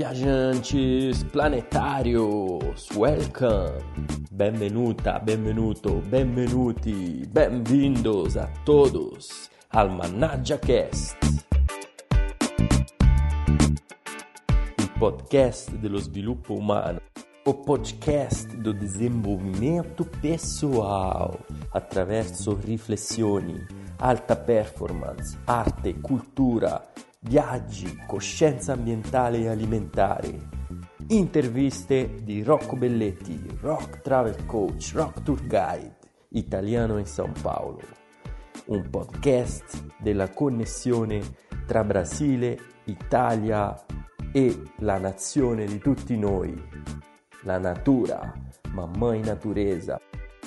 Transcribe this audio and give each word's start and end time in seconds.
viajantes 0.00 1.22
planetários, 1.24 2.88
welcome! 2.94 3.84
Benvenuta, 4.30 5.18
benvenuto, 5.18 6.00
benvenuti, 6.06 7.26
bem-vindos 7.28 8.38
a 8.38 8.46
todos 8.64 9.50
al 9.68 9.90
Managgia 9.90 10.58
Cast, 10.58 11.18
il 14.78 14.90
podcast 14.98 15.70
dello 15.72 15.98
sviluppo 15.98 16.54
umano, 16.54 16.98
o 17.44 17.52
podcast 17.52 18.56
do 18.56 18.72
desenvolvimento 18.72 20.08
pessoal 20.18 21.38
attraverso 21.72 22.58
riflessioni, 22.58 23.54
alta 23.98 24.34
performance, 24.34 25.38
arte, 25.44 26.00
cultura 26.00 26.82
viaggi, 27.20 28.02
coscienza 28.06 28.72
ambientale 28.72 29.38
e 29.38 29.48
alimentare, 29.48 30.48
interviste 31.08 32.22
di 32.22 32.42
Rocco 32.42 32.76
Belletti, 32.76 33.58
Rock 33.60 34.00
Travel 34.00 34.46
Coach, 34.46 34.92
Rock 34.94 35.22
Tour 35.22 35.40
Guide, 35.46 35.96
italiano 36.30 36.98
in 36.98 37.04
São 37.04 37.30
Paulo, 37.42 37.80
un 38.66 38.88
podcast 38.88 39.84
della 39.98 40.30
connessione 40.30 41.20
tra 41.66 41.84
Brasile, 41.84 42.58
Italia 42.84 43.78
e 44.32 44.62
la 44.78 44.98
nazione 44.98 45.66
di 45.66 45.78
tutti 45.78 46.16
noi, 46.16 46.54
la 47.42 47.58
natura, 47.58 48.32
mamma 48.72 49.14
natureza, 49.16 50.00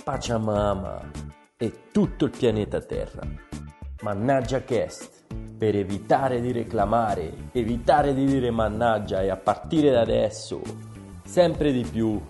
Pachamama 0.04 1.12
e 1.55 1.90
tutto 1.91 2.26
il 2.26 2.32
pianeta 2.32 2.82
Terra. 2.82 3.21
Mannaggia 4.01 4.63
Cast 4.63 5.23
per 5.57 5.76
evitare 5.76 6.41
di 6.41 6.51
reclamare, 6.51 7.49
evitare 7.51 8.13
di 8.13 8.26
dire 8.26 8.51
mannaggia 8.51 9.21
e 9.21 9.29
a 9.29 9.37
partire 9.37 9.91
da 9.91 10.01
adesso 10.01 10.62
sempre 11.23 11.71
di 11.71 11.84
più 11.84 12.21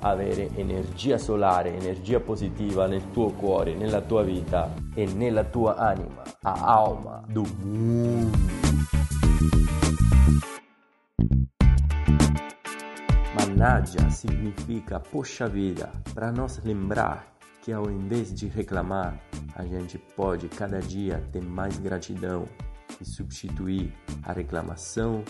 avere 0.00 0.50
energia 0.54 1.16
solare, 1.16 1.76
energia 1.76 2.20
positiva 2.20 2.86
nel 2.86 3.10
tuo 3.12 3.30
cuore, 3.30 3.74
nella 3.74 4.00
tua 4.00 4.22
vita 4.22 4.72
e 4.94 5.06
nella 5.06 5.44
tua 5.44 5.76
anima, 5.76 6.22
a 6.42 6.52
alma 6.52 7.22
do 7.28 7.44
mundo. 7.62 8.38
Mannaggia 13.34 14.10
significa 14.10 14.98
poxa 15.00 15.48
vida, 15.48 15.90
para 16.12 16.32
nós 16.32 16.60
lembrar 16.64 17.32
que 17.62 17.72
ao 17.72 17.88
invés 17.88 18.34
de 18.34 18.48
reclamar, 18.48 19.18
a 19.54 19.64
gente 19.64 19.98
pode 20.16 20.48
cada 20.48 20.80
dia 20.80 21.22
ter 21.30 21.42
mais 21.42 21.78
gratidão, 21.78 22.44
e 23.02 23.04
substituir 23.04 23.92
a 24.22 24.32
reclamação 24.32 25.22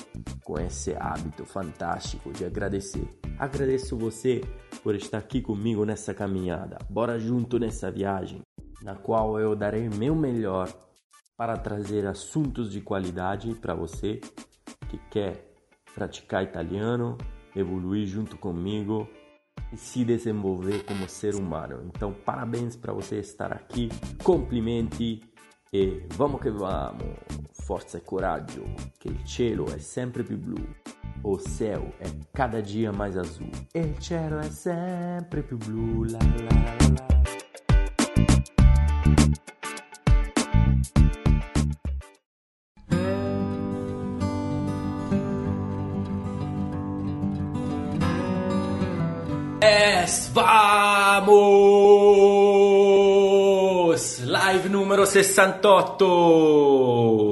com 0.44 0.58
esse 0.58 0.94
hábito 0.94 1.44
fantástico 1.44 2.32
de 2.32 2.44
agradecer. 2.44 3.08
Agradeço 3.38 3.96
você 3.96 4.42
por 4.82 4.94
estar 4.94 5.18
aqui 5.18 5.40
comigo 5.40 5.84
nessa 5.84 6.14
caminhada. 6.14 6.78
Bora 6.88 7.18
junto 7.18 7.58
nessa 7.58 7.90
viagem, 7.90 8.42
na 8.82 8.94
qual 8.94 9.40
eu 9.40 9.56
darei 9.56 9.88
meu 9.88 10.14
melhor 10.14 10.72
para 11.36 11.56
trazer 11.56 12.06
assuntos 12.06 12.70
de 12.70 12.80
qualidade 12.80 13.54
para 13.54 13.74
você 13.74 14.20
que 14.88 14.98
quer 15.10 15.52
praticar 15.94 16.44
italiano, 16.44 17.18
evoluir 17.56 18.06
junto 18.06 18.36
comigo 18.36 19.08
e 19.72 19.76
se 19.76 20.04
desenvolver 20.04 20.84
como 20.84 21.08
ser 21.08 21.34
humano. 21.34 21.90
Então, 21.94 22.12
parabéns 22.12 22.76
para 22.76 22.92
você 22.92 23.18
estar 23.18 23.52
aqui. 23.52 23.88
Complimente 24.22 25.20
e 25.74 26.06
vamos 26.16 26.42
che 26.42 26.50
vamos, 26.50 27.18
forza 27.62 27.96
e 27.96 28.02
coraggio, 28.02 28.74
che 28.98 29.08
il 29.08 29.24
cielo 29.24 29.72
è 29.72 29.78
sempre 29.78 30.24
più 30.24 30.36
blu, 30.36 30.60
o 31.22 31.40
céu 31.40 31.94
è 31.96 32.10
cada 32.32 32.60
dia 32.60 32.90
mais 32.90 33.16
azul, 33.16 33.48
e 33.70 33.80
il 33.80 33.98
cielo 33.98 34.40
è 34.40 34.50
sempre 34.50 35.42
più 35.42 35.56
blu, 35.58 36.02
la 36.04 36.18
la 36.18 36.42
la. 36.42 36.50
Es 49.60 50.30
vamos! 50.32 51.42
Live 54.24 54.68
numero 54.68 55.04
68 55.04 57.31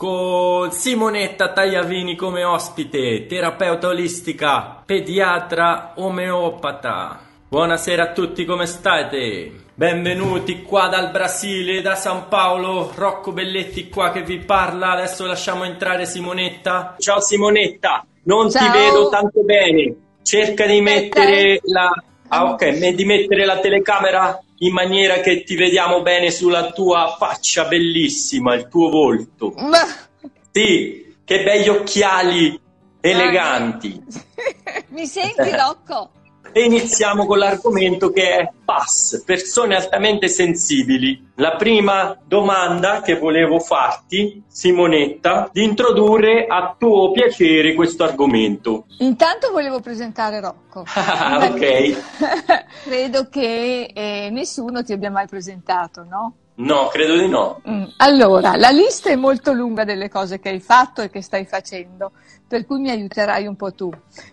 con 0.00 0.72
Simonetta 0.72 1.52
Tagliavini 1.52 2.16
come 2.16 2.42
ospite, 2.42 3.26
terapeuta 3.26 3.88
olistica, 3.88 4.82
pediatra 4.86 5.92
omeopata. 5.96 7.20
Buonasera 7.46 8.04
a 8.04 8.12
tutti, 8.12 8.46
come 8.46 8.64
state? 8.64 9.52
Benvenuti 9.74 10.62
qua 10.62 10.88
dal 10.88 11.10
Brasile, 11.10 11.82
da 11.82 11.96
San 11.96 12.28
Paolo, 12.28 12.90
Rocco 12.94 13.32
Belletti 13.32 13.90
qua 13.90 14.10
che 14.10 14.22
vi 14.22 14.38
parla. 14.38 14.92
Adesso 14.92 15.26
lasciamo 15.26 15.64
entrare 15.64 16.06
Simonetta. 16.06 16.94
Ciao 16.96 17.20
Simonetta, 17.20 18.02
non 18.22 18.50
Ciao. 18.50 18.72
ti 18.72 18.78
vedo 18.78 19.08
tanto 19.10 19.42
bene. 19.42 19.94
Cerca 20.22 20.64
di 20.64 20.80
mettere 20.80 21.60
la 21.64 21.92
Ah, 22.32 22.52
ok, 22.52 22.94
di 22.94 23.04
mettere 23.04 23.44
la 23.44 23.58
telecamera 23.58 24.40
in 24.62 24.72
maniera 24.72 25.20
che 25.20 25.42
ti 25.42 25.56
vediamo 25.56 26.02
bene 26.02 26.30
sulla 26.30 26.70
tua 26.72 27.16
faccia 27.18 27.66
bellissima, 27.66 28.54
il 28.54 28.68
tuo 28.68 28.90
volto. 28.90 29.52
Ma... 29.56 29.86
Sì, 30.50 31.14
che 31.24 31.42
begli 31.42 31.68
occhiali 31.68 32.60
eleganti. 33.00 34.02
Mi 34.88 35.06
senti 35.06 35.50
Rocco? 35.50 36.10
E 36.52 36.64
iniziamo 36.64 37.26
con 37.26 37.38
l'argomento 37.38 38.10
che 38.10 38.36
è 38.36 38.52
PAS, 38.64 39.22
persone 39.24 39.76
altamente 39.76 40.26
sensibili. 40.26 41.30
La 41.36 41.54
prima 41.54 42.18
domanda 42.24 43.02
che 43.02 43.18
volevo 43.18 43.60
farti, 43.60 44.42
Simonetta, 44.48 45.48
di 45.52 45.62
introdurre 45.62 46.46
a 46.46 46.74
tuo 46.76 47.12
piacere 47.12 47.74
questo 47.74 48.02
argomento. 48.02 48.86
Intanto 48.98 49.50
volevo 49.52 49.80
presentare 49.80 50.40
Rocco. 50.40 50.84
Ah, 51.20 51.50
ok. 51.52 51.96
Credo 52.84 53.28
che 53.28 53.90
eh, 53.94 54.28
nessuno 54.30 54.82
ti 54.82 54.92
abbia 54.92 55.10
mai 55.10 55.26
presentato, 55.26 56.04
no? 56.04 56.34
No, 56.60 56.88
credo 56.88 57.16
di 57.16 57.26
no. 57.26 57.62
Mm. 57.68 57.84
Allora, 57.98 58.56
la 58.56 58.70
lista 58.70 59.08
è 59.08 59.16
molto 59.16 59.52
lunga 59.52 59.84
delle 59.84 60.10
cose 60.10 60.38
che 60.40 60.50
hai 60.50 60.60
fatto 60.60 61.00
e 61.00 61.08
che 61.08 61.22
stai 61.22 61.46
facendo, 61.46 62.12
per 62.50 62.66
cui 62.66 62.80
mi 62.80 62.90
aiuterai 62.90 63.46
un 63.46 63.54
po' 63.54 63.72
tu. 63.72 63.88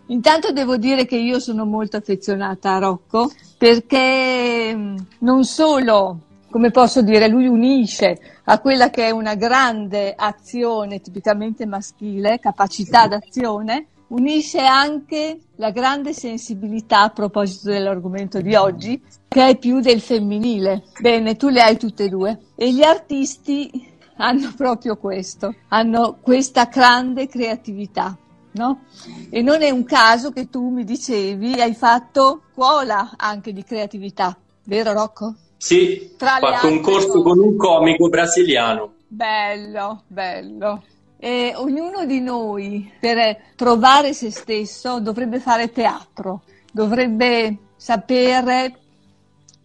Intanto 0.08 0.52
devo 0.52 0.76
dire 0.78 1.06
che 1.06 1.18
io 1.18 1.40
sono 1.40 1.66
molto 1.66 1.98
affezionata 1.98 2.74
a 2.74 2.80
Rocco 2.80 3.30
perché 3.60 4.74
mm, 4.76 4.96
non 5.20 5.44
solo, 5.44 6.22
come 6.50 6.72
posso 6.72 7.04
dire, 7.04 7.28
lui 7.28 7.46
unisce 7.46 8.18
a 8.46 8.60
quella 8.60 8.90
che 8.90 9.06
è 9.06 9.12
una 9.12 9.36
grande 9.36 10.16
azione 10.18 11.00
tipicamente 11.00 11.68
maschile, 11.68 12.40
capacità 12.40 13.06
d'azione, 13.06 13.86
unisce 14.08 14.62
anche 14.62 15.38
la 15.58 15.70
grande 15.70 16.12
sensibilità 16.14 17.02
a 17.02 17.10
proposito 17.10 17.70
dell'argomento 17.70 18.42
di 18.42 18.56
oggi, 18.56 19.00
che 19.28 19.48
è 19.48 19.58
più 19.58 19.80
del 19.80 20.02
femminile. 20.02 20.86
Bene, 21.00 21.36
tu 21.36 21.50
le 21.50 21.62
hai 21.62 21.78
tutte 21.78 22.06
e 22.06 22.10
due. 22.10 22.40
E 22.56 22.74
gli 22.74 22.82
artisti 22.82 23.96
hanno 24.18 24.54
proprio 24.56 24.98
questo, 24.98 25.54
hanno 25.70 26.18
questa 26.22 26.66
grande 26.66 27.28
creatività. 27.28 28.18
No? 28.52 28.86
E 29.30 29.42
non 29.44 29.62
è 29.62 29.70
un 29.70 29.84
caso 29.84 30.32
che 30.32 30.50
tu 30.50 30.70
mi 30.70 30.84
dicevi 30.84 31.62
hai 31.62 31.76
fatto 31.76 32.42
scuola 32.54 33.12
anche 33.16 33.54
di 33.54 33.64
creatività, 33.64 34.36
vero 34.64 34.94
Rocco? 34.94 35.36
Sì, 35.58 36.14
Tra 36.18 36.38
ho 36.38 36.40
fatto 36.40 36.68
un 36.68 36.82
corso 36.82 37.22
con 37.22 37.38
un 37.38 37.56
comico 37.56 38.10
brasiliano. 38.10 38.94
Bello, 39.08 40.04
bello. 40.08 40.84
E 41.20 41.54
ognuno 41.56 42.06
di 42.06 42.20
noi 42.20 42.92
per 43.00 43.54
trovare 43.56 44.14
se 44.14 44.32
stesso 44.32 45.00
dovrebbe 45.00 45.40
fare 45.40 45.72
teatro, 45.72 46.42
dovrebbe 46.72 47.58
sapere 47.76 48.80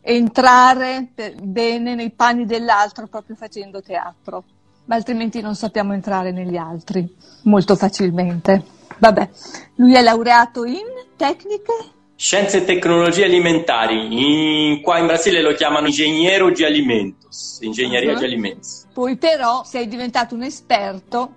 entrare 0.03 1.09
per- 1.15 1.35
bene 1.41 1.95
nei 1.95 2.11
panni 2.11 2.45
dell'altro 2.45 3.07
proprio 3.07 3.37
facendo 3.37 3.81
teatro, 3.81 4.45
ma 4.87 4.97
altrimenti 4.97 5.41
non 5.41 5.55
sappiamo 5.55 5.93
entrare 5.95 6.33
negli 6.33 6.57
altri 6.57 7.09
molto 7.45 7.77
facilmente. 7.77 8.63
Vabbè, 8.99 9.29
lui 9.77 9.95
è 9.95 10.03
laureato 10.03 10.65
in 10.65 10.85
tecniche 11.17 11.73
Scienze 12.15 12.59
e 12.59 12.65
tecnologie 12.65 13.25
alimentari, 13.25 14.75
in- 14.75 14.81
qua 14.81 14.99
in 14.99 15.07
Brasile 15.07 15.43
lo 15.43 15.55
chiamano 15.55 15.89
ingegnero 15.89 16.51
di 16.51 16.63
alimentos, 16.65 17.59
ingegneria 17.63 18.13
Ah. 18.15 18.19
di 18.19 18.25
alimentos. 18.25 18.87
Poi 18.93 19.17
però 19.17 19.65
sei 19.65 19.89
diventato 19.89 20.37
un 20.37 20.43
esperto 20.45 21.35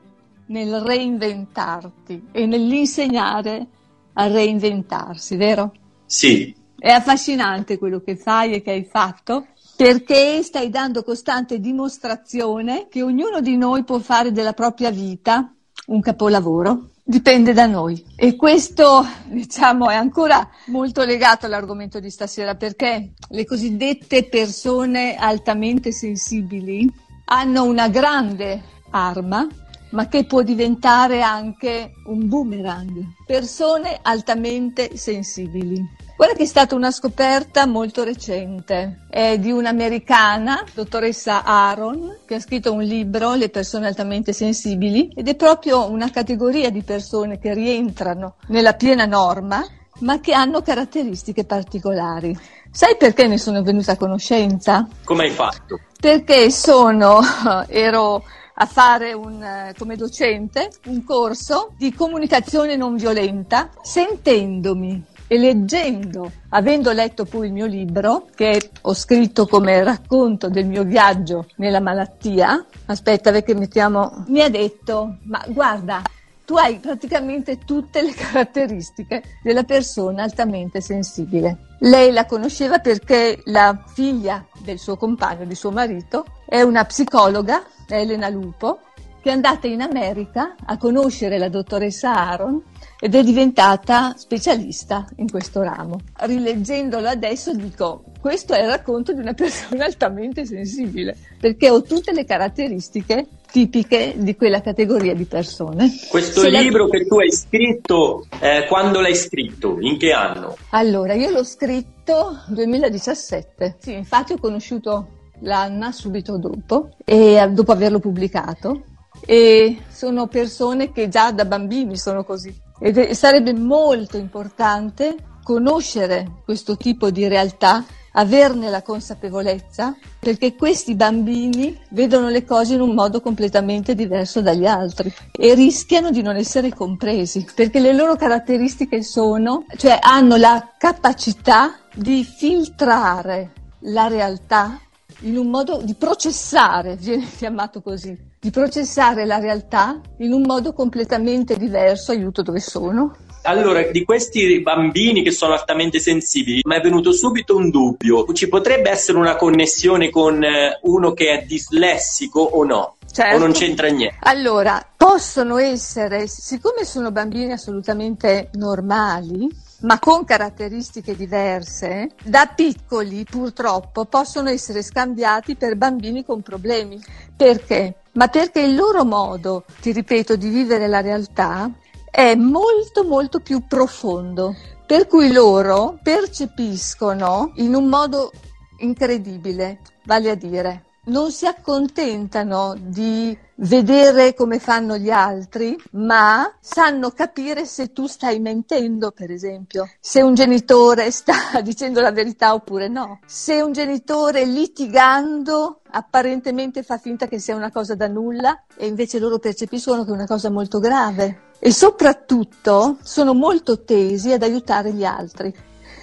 nel 0.47 0.79
reinventarti 0.81 2.27
e 2.31 2.45
nell'insegnare 2.45 3.65
a 4.13 4.27
reinventarsi, 4.27 5.35
vero? 5.37 5.73
Sì, 6.05 6.53
È 6.85 6.91
affascinante 6.91 7.79
quello 7.79 7.99
che 7.99 8.15
fai 8.15 8.53
e 8.53 8.61
che 8.61 8.69
hai 8.69 8.83
fatto 8.83 9.47
perché 9.75 10.43
stai 10.43 10.69
dando 10.69 11.01
costante 11.01 11.59
dimostrazione 11.59 12.87
che 12.89 13.01
ognuno 13.01 13.41
di 13.41 13.57
noi 13.57 13.83
può 13.83 13.97
fare 13.97 14.31
della 14.31 14.53
propria 14.53 14.91
vita 14.91 15.51
un 15.87 15.99
capolavoro. 15.99 16.91
Dipende 17.03 17.53
da 17.53 17.65
noi 17.65 18.05
e 18.15 18.35
questo 18.35 19.03
diciamo 19.25 19.89
è 19.89 19.95
ancora 19.95 20.47
molto 20.67 21.03
legato 21.03 21.47
all'argomento 21.47 21.99
di 21.99 22.11
stasera 22.11 22.53
perché 22.53 23.13
le 23.29 23.45
cosiddette 23.45 24.25
persone 24.25 25.15
altamente 25.15 25.91
sensibili 25.91 26.87
hanno 27.25 27.63
una 27.63 27.87
grande 27.89 28.61
arma 28.91 29.47
ma 29.89 30.07
che 30.07 30.25
può 30.25 30.43
diventare 30.43 31.23
anche 31.23 31.93
un 32.05 32.27
boomerang. 32.27 33.03
Persone 33.25 33.97
altamente 34.03 34.97
sensibili. 34.97 35.94
Guarda 36.15 36.35
che 36.35 36.43
è 36.43 36.47
stata 36.47 36.75
una 36.75 36.91
scoperta 36.91 37.65
molto 37.65 38.05
recente, 38.05 39.01
è 39.09 39.37
di 39.37 39.51
un'americana, 39.51 40.63
dottoressa 40.73 41.43
Aaron, 41.43 42.19
che 42.25 42.35
ha 42.35 42.39
scritto 42.39 42.71
un 42.71 42.83
libro, 42.83 43.33
Le 43.33 43.49
persone 43.49 43.87
altamente 43.87 44.31
sensibili, 44.31 45.11
ed 45.13 45.27
è 45.27 45.35
proprio 45.35 45.89
una 45.89 46.09
categoria 46.09 46.69
di 46.69 46.83
persone 46.83 47.37
che 47.37 47.53
rientrano 47.53 48.35
nella 48.47 48.75
piena 48.75 49.05
norma, 49.05 49.61
ma 49.99 50.21
che 50.21 50.31
hanno 50.31 50.61
caratteristiche 50.61 51.43
particolari. 51.43 52.33
Sai 52.71 52.95
perché 52.95 53.27
ne 53.27 53.37
sono 53.37 53.61
venuta 53.61 53.91
a 53.91 53.97
conoscenza? 53.97 54.87
Come 55.03 55.23
hai 55.23 55.31
fatto? 55.31 55.81
Perché 55.99 56.49
sono, 56.49 57.19
ero 57.67 58.23
a 58.53 58.65
fare 58.65 59.11
un, 59.11 59.73
come 59.77 59.97
docente 59.97 60.69
un 60.85 61.03
corso 61.03 61.73
di 61.77 61.93
comunicazione 61.93 62.77
non 62.77 62.95
violenta 62.95 63.69
sentendomi 63.81 65.13
e 65.27 65.37
leggendo, 65.37 66.31
avendo 66.49 66.91
letto 66.91 67.25
poi 67.25 67.47
il 67.47 67.53
mio 67.53 67.65
libro, 67.65 68.27
che 68.35 68.71
ho 68.81 68.93
scritto 68.93 69.47
come 69.47 69.83
racconto 69.83 70.49
del 70.49 70.65
mio 70.65 70.83
viaggio 70.83 71.47
nella 71.57 71.79
malattia, 71.79 72.65
aspetta 72.85 73.31
perché 73.31 73.55
mettiamo, 73.55 74.25
mi 74.27 74.41
ha 74.41 74.49
detto, 74.49 75.17
ma 75.23 75.43
guarda, 75.47 76.01
tu 76.45 76.55
hai 76.55 76.77
praticamente 76.77 77.57
tutte 77.57 78.01
le 78.03 78.13
caratteristiche 78.15 79.23
della 79.41 79.63
persona 79.63 80.23
altamente 80.23 80.79
sensibile. 80.79 81.57
Lei 81.79 82.11
la 82.11 82.25
conosceva 82.25 82.77
perché 82.77 83.41
la 83.45 83.83
figlia 83.93 84.45
del 84.63 84.77
suo 84.77 84.95
compagno, 84.95 85.45
di 85.45 85.55
suo 85.55 85.71
marito, 85.71 86.25
è 86.45 86.61
una 86.61 86.85
psicologa, 86.85 87.63
Elena 87.87 88.29
Lupo, 88.29 88.79
che 89.25 89.31
è 89.31 89.33
andata 89.33 89.65
in 89.65 89.81
America 89.81 90.53
a 90.63 90.77
conoscere 90.77 91.39
la 91.39 91.49
dottoressa 91.49 92.13
Aaron 92.13 92.61
ed 92.99 93.15
è 93.15 93.23
diventata 93.23 94.13
specialista 94.15 95.07
in 95.15 95.31
questo 95.31 95.63
ramo. 95.63 95.99
Rileggendolo 96.17 97.07
adesso 97.07 97.51
dico, 97.55 98.03
questo 98.21 98.53
è 98.53 98.61
il 98.61 98.67
racconto 98.67 99.13
di 99.13 99.21
una 99.21 99.33
persona 99.33 99.85
altamente 99.89 100.45
sensibile, 100.45 101.17
perché 101.39 101.71
ho 101.71 101.81
tutte 101.81 102.13
le 102.13 102.23
caratteristiche 102.23 103.25
tipiche 103.51 104.13
di 104.15 104.35
quella 104.35 104.61
categoria 104.61 105.15
di 105.15 105.25
persone. 105.25 105.89
Questo 106.07 106.41
Se 106.41 106.49
libro 106.51 106.85
la... 106.85 106.91
che 106.91 107.07
tu 107.07 107.17
hai 107.17 107.31
scritto, 107.31 108.27
eh, 108.39 108.67
quando 108.67 109.01
l'hai 109.01 109.15
scritto? 109.15 109.77
In 109.79 109.97
che 109.97 110.11
anno? 110.11 110.55
Allora, 110.69 111.15
io 111.15 111.31
l'ho 111.31 111.43
scritto 111.43 112.43
nel 112.49 112.57
2017. 112.57 113.77
Sì, 113.79 113.93
infatti 113.93 114.33
ho 114.33 114.37
conosciuto 114.37 115.07
l'Anna 115.39 115.91
subito 115.91 116.37
dopo, 116.37 116.89
e, 117.03 117.43
dopo 117.51 117.71
averlo 117.71 117.97
pubblicato. 117.97 118.83
E 119.21 119.77
sono 119.89 120.27
persone 120.27 120.91
che 120.91 121.09
già 121.09 121.31
da 121.31 121.45
bambini 121.45 121.97
sono 121.97 122.23
così. 122.23 122.53
Ed 122.79 123.11
sarebbe 123.11 123.53
molto 123.53 124.17
importante 124.17 125.15
conoscere 125.43 126.41
questo 126.43 126.75
tipo 126.75 127.11
di 127.11 127.27
realtà, 127.27 127.85
averne 128.13 128.69
la 128.69 128.81
consapevolezza, 128.81 129.95
perché 130.19 130.55
questi 130.55 130.95
bambini 130.95 131.77
vedono 131.89 132.29
le 132.29 132.43
cose 132.43 132.73
in 132.73 132.81
un 132.81 132.93
modo 132.93 133.21
completamente 133.21 133.93
diverso 133.93 134.41
dagli 134.41 134.65
altri 134.65 135.13
e 135.31 135.53
rischiano 135.53 136.09
di 136.09 136.21
non 136.21 136.35
essere 136.35 136.73
compresi, 136.73 137.45
perché 137.53 137.79
le 137.79 137.93
loro 137.93 138.15
caratteristiche 138.15 139.03
sono, 139.03 139.65
cioè 139.77 139.99
hanno 140.01 140.35
la 140.35 140.71
capacità 140.77 141.77
di 141.93 142.23
filtrare 142.23 143.51
la 143.81 144.07
realtà 144.07 144.79
in 145.19 145.37
un 145.37 145.47
modo 145.49 145.81
di 145.81 145.93
processare, 145.93 146.95
viene 146.95 147.25
chiamato 147.37 147.81
così, 147.81 148.17
di 148.45 148.51
processare 148.51 149.25
la 149.25 149.39
realtà 149.39 149.99
in 150.19 150.31
un 150.31 150.43
modo 150.43 150.71
completamente 150.71 151.57
diverso, 151.57 152.11
aiuto 152.11 152.43
dove 152.43 152.59
sono. 152.59 153.15
Allora, 153.41 153.81
di 153.81 154.03
questi 154.03 154.61
bambini 154.61 155.23
che 155.23 155.31
sono 155.31 155.53
altamente 155.53 155.97
sensibili, 155.97 156.61
mi 156.63 156.75
è 156.75 156.79
venuto 156.79 157.11
subito 157.11 157.55
un 157.55 157.71
dubbio. 157.71 158.31
Ci 158.33 158.47
potrebbe 158.47 158.91
essere 158.91 159.17
una 159.17 159.35
connessione 159.35 160.11
con 160.11 160.43
eh, 160.43 160.77
uno 160.83 161.13
che 161.13 161.31
è 161.31 161.45
dislessico 161.45 162.39
o 162.39 162.63
no? 162.63 162.97
Certo. 163.11 163.35
O 163.35 163.39
non 163.39 163.51
c'entra 163.51 163.87
niente? 163.87 164.17
Allora, 164.19 164.85
possono 164.95 165.57
essere, 165.57 166.27
siccome 166.27 166.85
sono 166.85 167.11
bambini 167.11 167.51
assolutamente 167.51 168.49
normali, 168.53 169.49
ma 169.81 169.97
con 169.97 170.23
caratteristiche 170.23 171.15
diverse, 171.15 172.11
da 172.23 172.51
piccoli 172.55 173.25
purtroppo 173.27 174.05
possono 174.05 174.49
essere 174.49 174.83
scambiati 174.83 175.55
per 175.55 175.75
bambini 175.77 176.23
con 176.23 176.43
problemi. 176.43 177.01
Perché? 177.35 177.95
Ma 178.15 178.29
perché 178.29 178.61
il 178.61 178.75
loro 178.75 179.03
modo, 179.03 179.65
ti 179.81 179.91
ripeto, 179.91 180.37
di 180.37 180.47
vivere 180.47 180.87
la 180.87 181.01
realtà 181.01 181.69
è 182.09 182.33
molto 182.35 183.03
molto 183.03 183.41
più 183.41 183.67
profondo, 183.67 184.55
per 184.87 185.05
cui 185.07 185.33
loro 185.33 185.99
percepiscono 186.01 187.51
in 187.55 187.75
un 187.75 187.87
modo 187.87 188.31
incredibile, 188.77 189.81
vale 190.05 190.29
a 190.29 190.35
dire, 190.35 190.85
non 191.05 191.31
si 191.31 191.45
accontentano 191.45 192.75
di 192.77 193.37
vedere 193.57 194.33
come 194.33 194.59
fanno 194.59 194.97
gli 194.97 195.09
altri, 195.09 195.77
ma 195.91 196.51
sanno 196.59 197.11
capire 197.11 197.65
se 197.65 197.91
tu 197.91 198.07
stai 198.07 198.39
mentendo, 198.39 199.11
per 199.11 199.31
esempio, 199.31 199.89
se 199.99 200.21
un 200.21 200.33
genitore 200.33 201.11
sta 201.11 201.61
dicendo 201.63 202.01
la 202.01 202.11
verità 202.11 202.53
oppure 202.53 202.87
no, 202.87 203.19
se 203.25 203.61
un 203.61 203.71
genitore 203.71 204.45
litigando 204.45 205.81
apparentemente 205.91 206.83
fa 206.83 206.97
finta 206.97 207.27
che 207.27 207.39
sia 207.39 207.55
una 207.55 207.71
cosa 207.71 207.95
da 207.95 208.07
nulla 208.07 208.63
e 208.75 208.87
invece 208.87 209.19
loro 209.19 209.39
percepiscono 209.39 210.03
che 210.03 210.09
è 210.09 210.13
una 210.13 210.27
cosa 210.27 210.49
molto 210.49 210.79
grave. 210.79 211.43
E 211.57 211.71
soprattutto 211.71 212.97
sono 213.01 213.33
molto 213.33 213.83
tesi 213.83 214.31
ad 214.31 214.43
aiutare 214.43 214.91
gli 214.91 215.05
altri. 215.05 215.53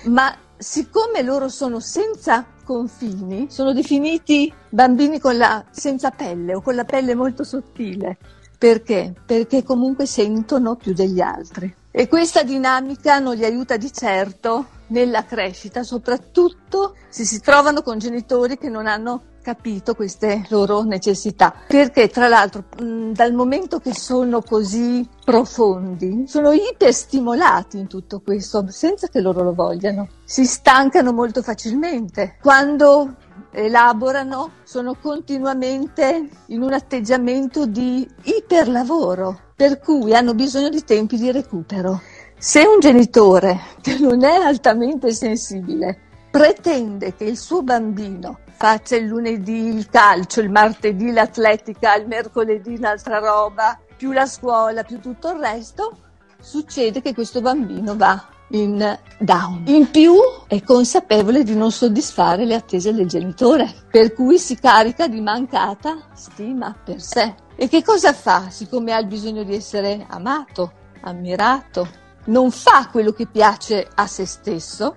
Ma 0.04 0.34
siccome 0.62 1.22
loro 1.22 1.48
sono 1.48 1.80
senza 1.80 2.46
confini, 2.64 3.48
sono 3.50 3.72
definiti 3.72 4.52
bambini 4.68 5.20
la, 5.36 5.64
senza 5.70 6.10
pelle 6.10 6.54
o 6.54 6.62
con 6.62 6.74
la 6.74 6.84
pelle 6.84 7.14
molto 7.14 7.44
sottile. 7.44 8.16
Perché? 8.56 9.12
Perché 9.26 9.64
comunque 9.64 10.06
sentono 10.06 10.76
più 10.76 10.92
degli 10.94 11.20
altri. 11.20 11.74
E 11.90 12.08
questa 12.08 12.42
dinamica 12.42 13.18
non 13.18 13.34
li 13.34 13.44
aiuta 13.44 13.76
di 13.76 13.92
certo 13.92 14.66
nella 14.92 15.24
crescita, 15.24 15.82
soprattutto 15.82 16.94
se 17.08 17.24
si 17.24 17.40
trovano 17.40 17.82
con 17.82 17.98
genitori 17.98 18.58
che 18.58 18.68
non 18.68 18.86
hanno 18.86 19.22
capito 19.42 19.94
queste 19.94 20.46
loro 20.50 20.82
necessità. 20.82 21.52
Perché 21.66 22.08
tra 22.08 22.28
l'altro 22.28 22.64
mh, 22.80 23.12
dal 23.12 23.32
momento 23.32 23.80
che 23.80 23.92
sono 23.92 24.40
così 24.40 25.06
profondi, 25.24 26.24
sono 26.28 26.52
iperstimolati 26.52 27.78
in 27.78 27.88
tutto 27.88 28.20
questo, 28.20 28.64
senza 28.68 29.08
che 29.08 29.20
loro 29.20 29.42
lo 29.42 29.52
vogliano. 29.52 30.08
Si 30.24 30.44
stancano 30.44 31.12
molto 31.12 31.42
facilmente. 31.42 32.36
Quando 32.40 33.16
elaborano 33.50 34.52
sono 34.62 34.94
continuamente 34.94 36.28
in 36.46 36.62
un 36.62 36.72
atteggiamento 36.72 37.66
di 37.66 38.08
iperlavoro, 38.22 39.38
per 39.56 39.80
cui 39.80 40.14
hanno 40.14 40.34
bisogno 40.34 40.68
di 40.68 40.84
tempi 40.84 41.16
di 41.16 41.30
recupero. 41.30 42.00
Se 42.44 42.60
un 42.66 42.80
genitore 42.80 43.56
che 43.80 43.98
non 44.00 44.24
è 44.24 44.34
altamente 44.34 45.12
sensibile 45.12 45.96
pretende 46.28 47.14
che 47.14 47.22
il 47.22 47.38
suo 47.38 47.62
bambino 47.62 48.40
faccia 48.56 48.96
il 48.96 49.06
lunedì 49.06 49.68
il 49.68 49.88
calcio, 49.88 50.40
il 50.40 50.50
martedì 50.50 51.12
l'atletica, 51.12 51.94
il 51.94 52.08
mercoledì 52.08 52.74
un'altra 52.74 53.20
roba, 53.20 53.78
più 53.96 54.10
la 54.10 54.26
scuola, 54.26 54.82
più 54.82 54.98
tutto 54.98 55.30
il 55.30 55.38
resto, 55.38 55.96
succede 56.40 57.00
che 57.00 57.14
questo 57.14 57.40
bambino 57.40 57.96
va 57.96 58.26
in 58.48 58.98
down. 59.20 59.62
In 59.68 59.88
più 59.92 60.12
è 60.48 60.60
consapevole 60.64 61.44
di 61.44 61.54
non 61.54 61.70
soddisfare 61.70 62.44
le 62.44 62.56
attese 62.56 62.92
del 62.92 63.06
genitore, 63.06 63.72
per 63.88 64.14
cui 64.14 64.36
si 64.40 64.58
carica 64.58 65.06
di 65.06 65.20
mancata 65.20 66.08
stima 66.12 66.76
per 66.84 67.00
sé. 67.00 67.36
E 67.54 67.68
che 67.68 67.84
cosa 67.84 68.12
fa 68.12 68.50
siccome 68.50 68.92
ha 68.92 68.98
il 68.98 69.06
bisogno 69.06 69.44
di 69.44 69.54
essere 69.54 70.04
amato, 70.08 70.72
ammirato? 71.02 72.01
Non 72.24 72.50
fa 72.50 72.88
quello 72.90 73.12
che 73.12 73.26
piace 73.26 73.88
a 73.94 74.06
se 74.06 74.26
stesso, 74.26 74.94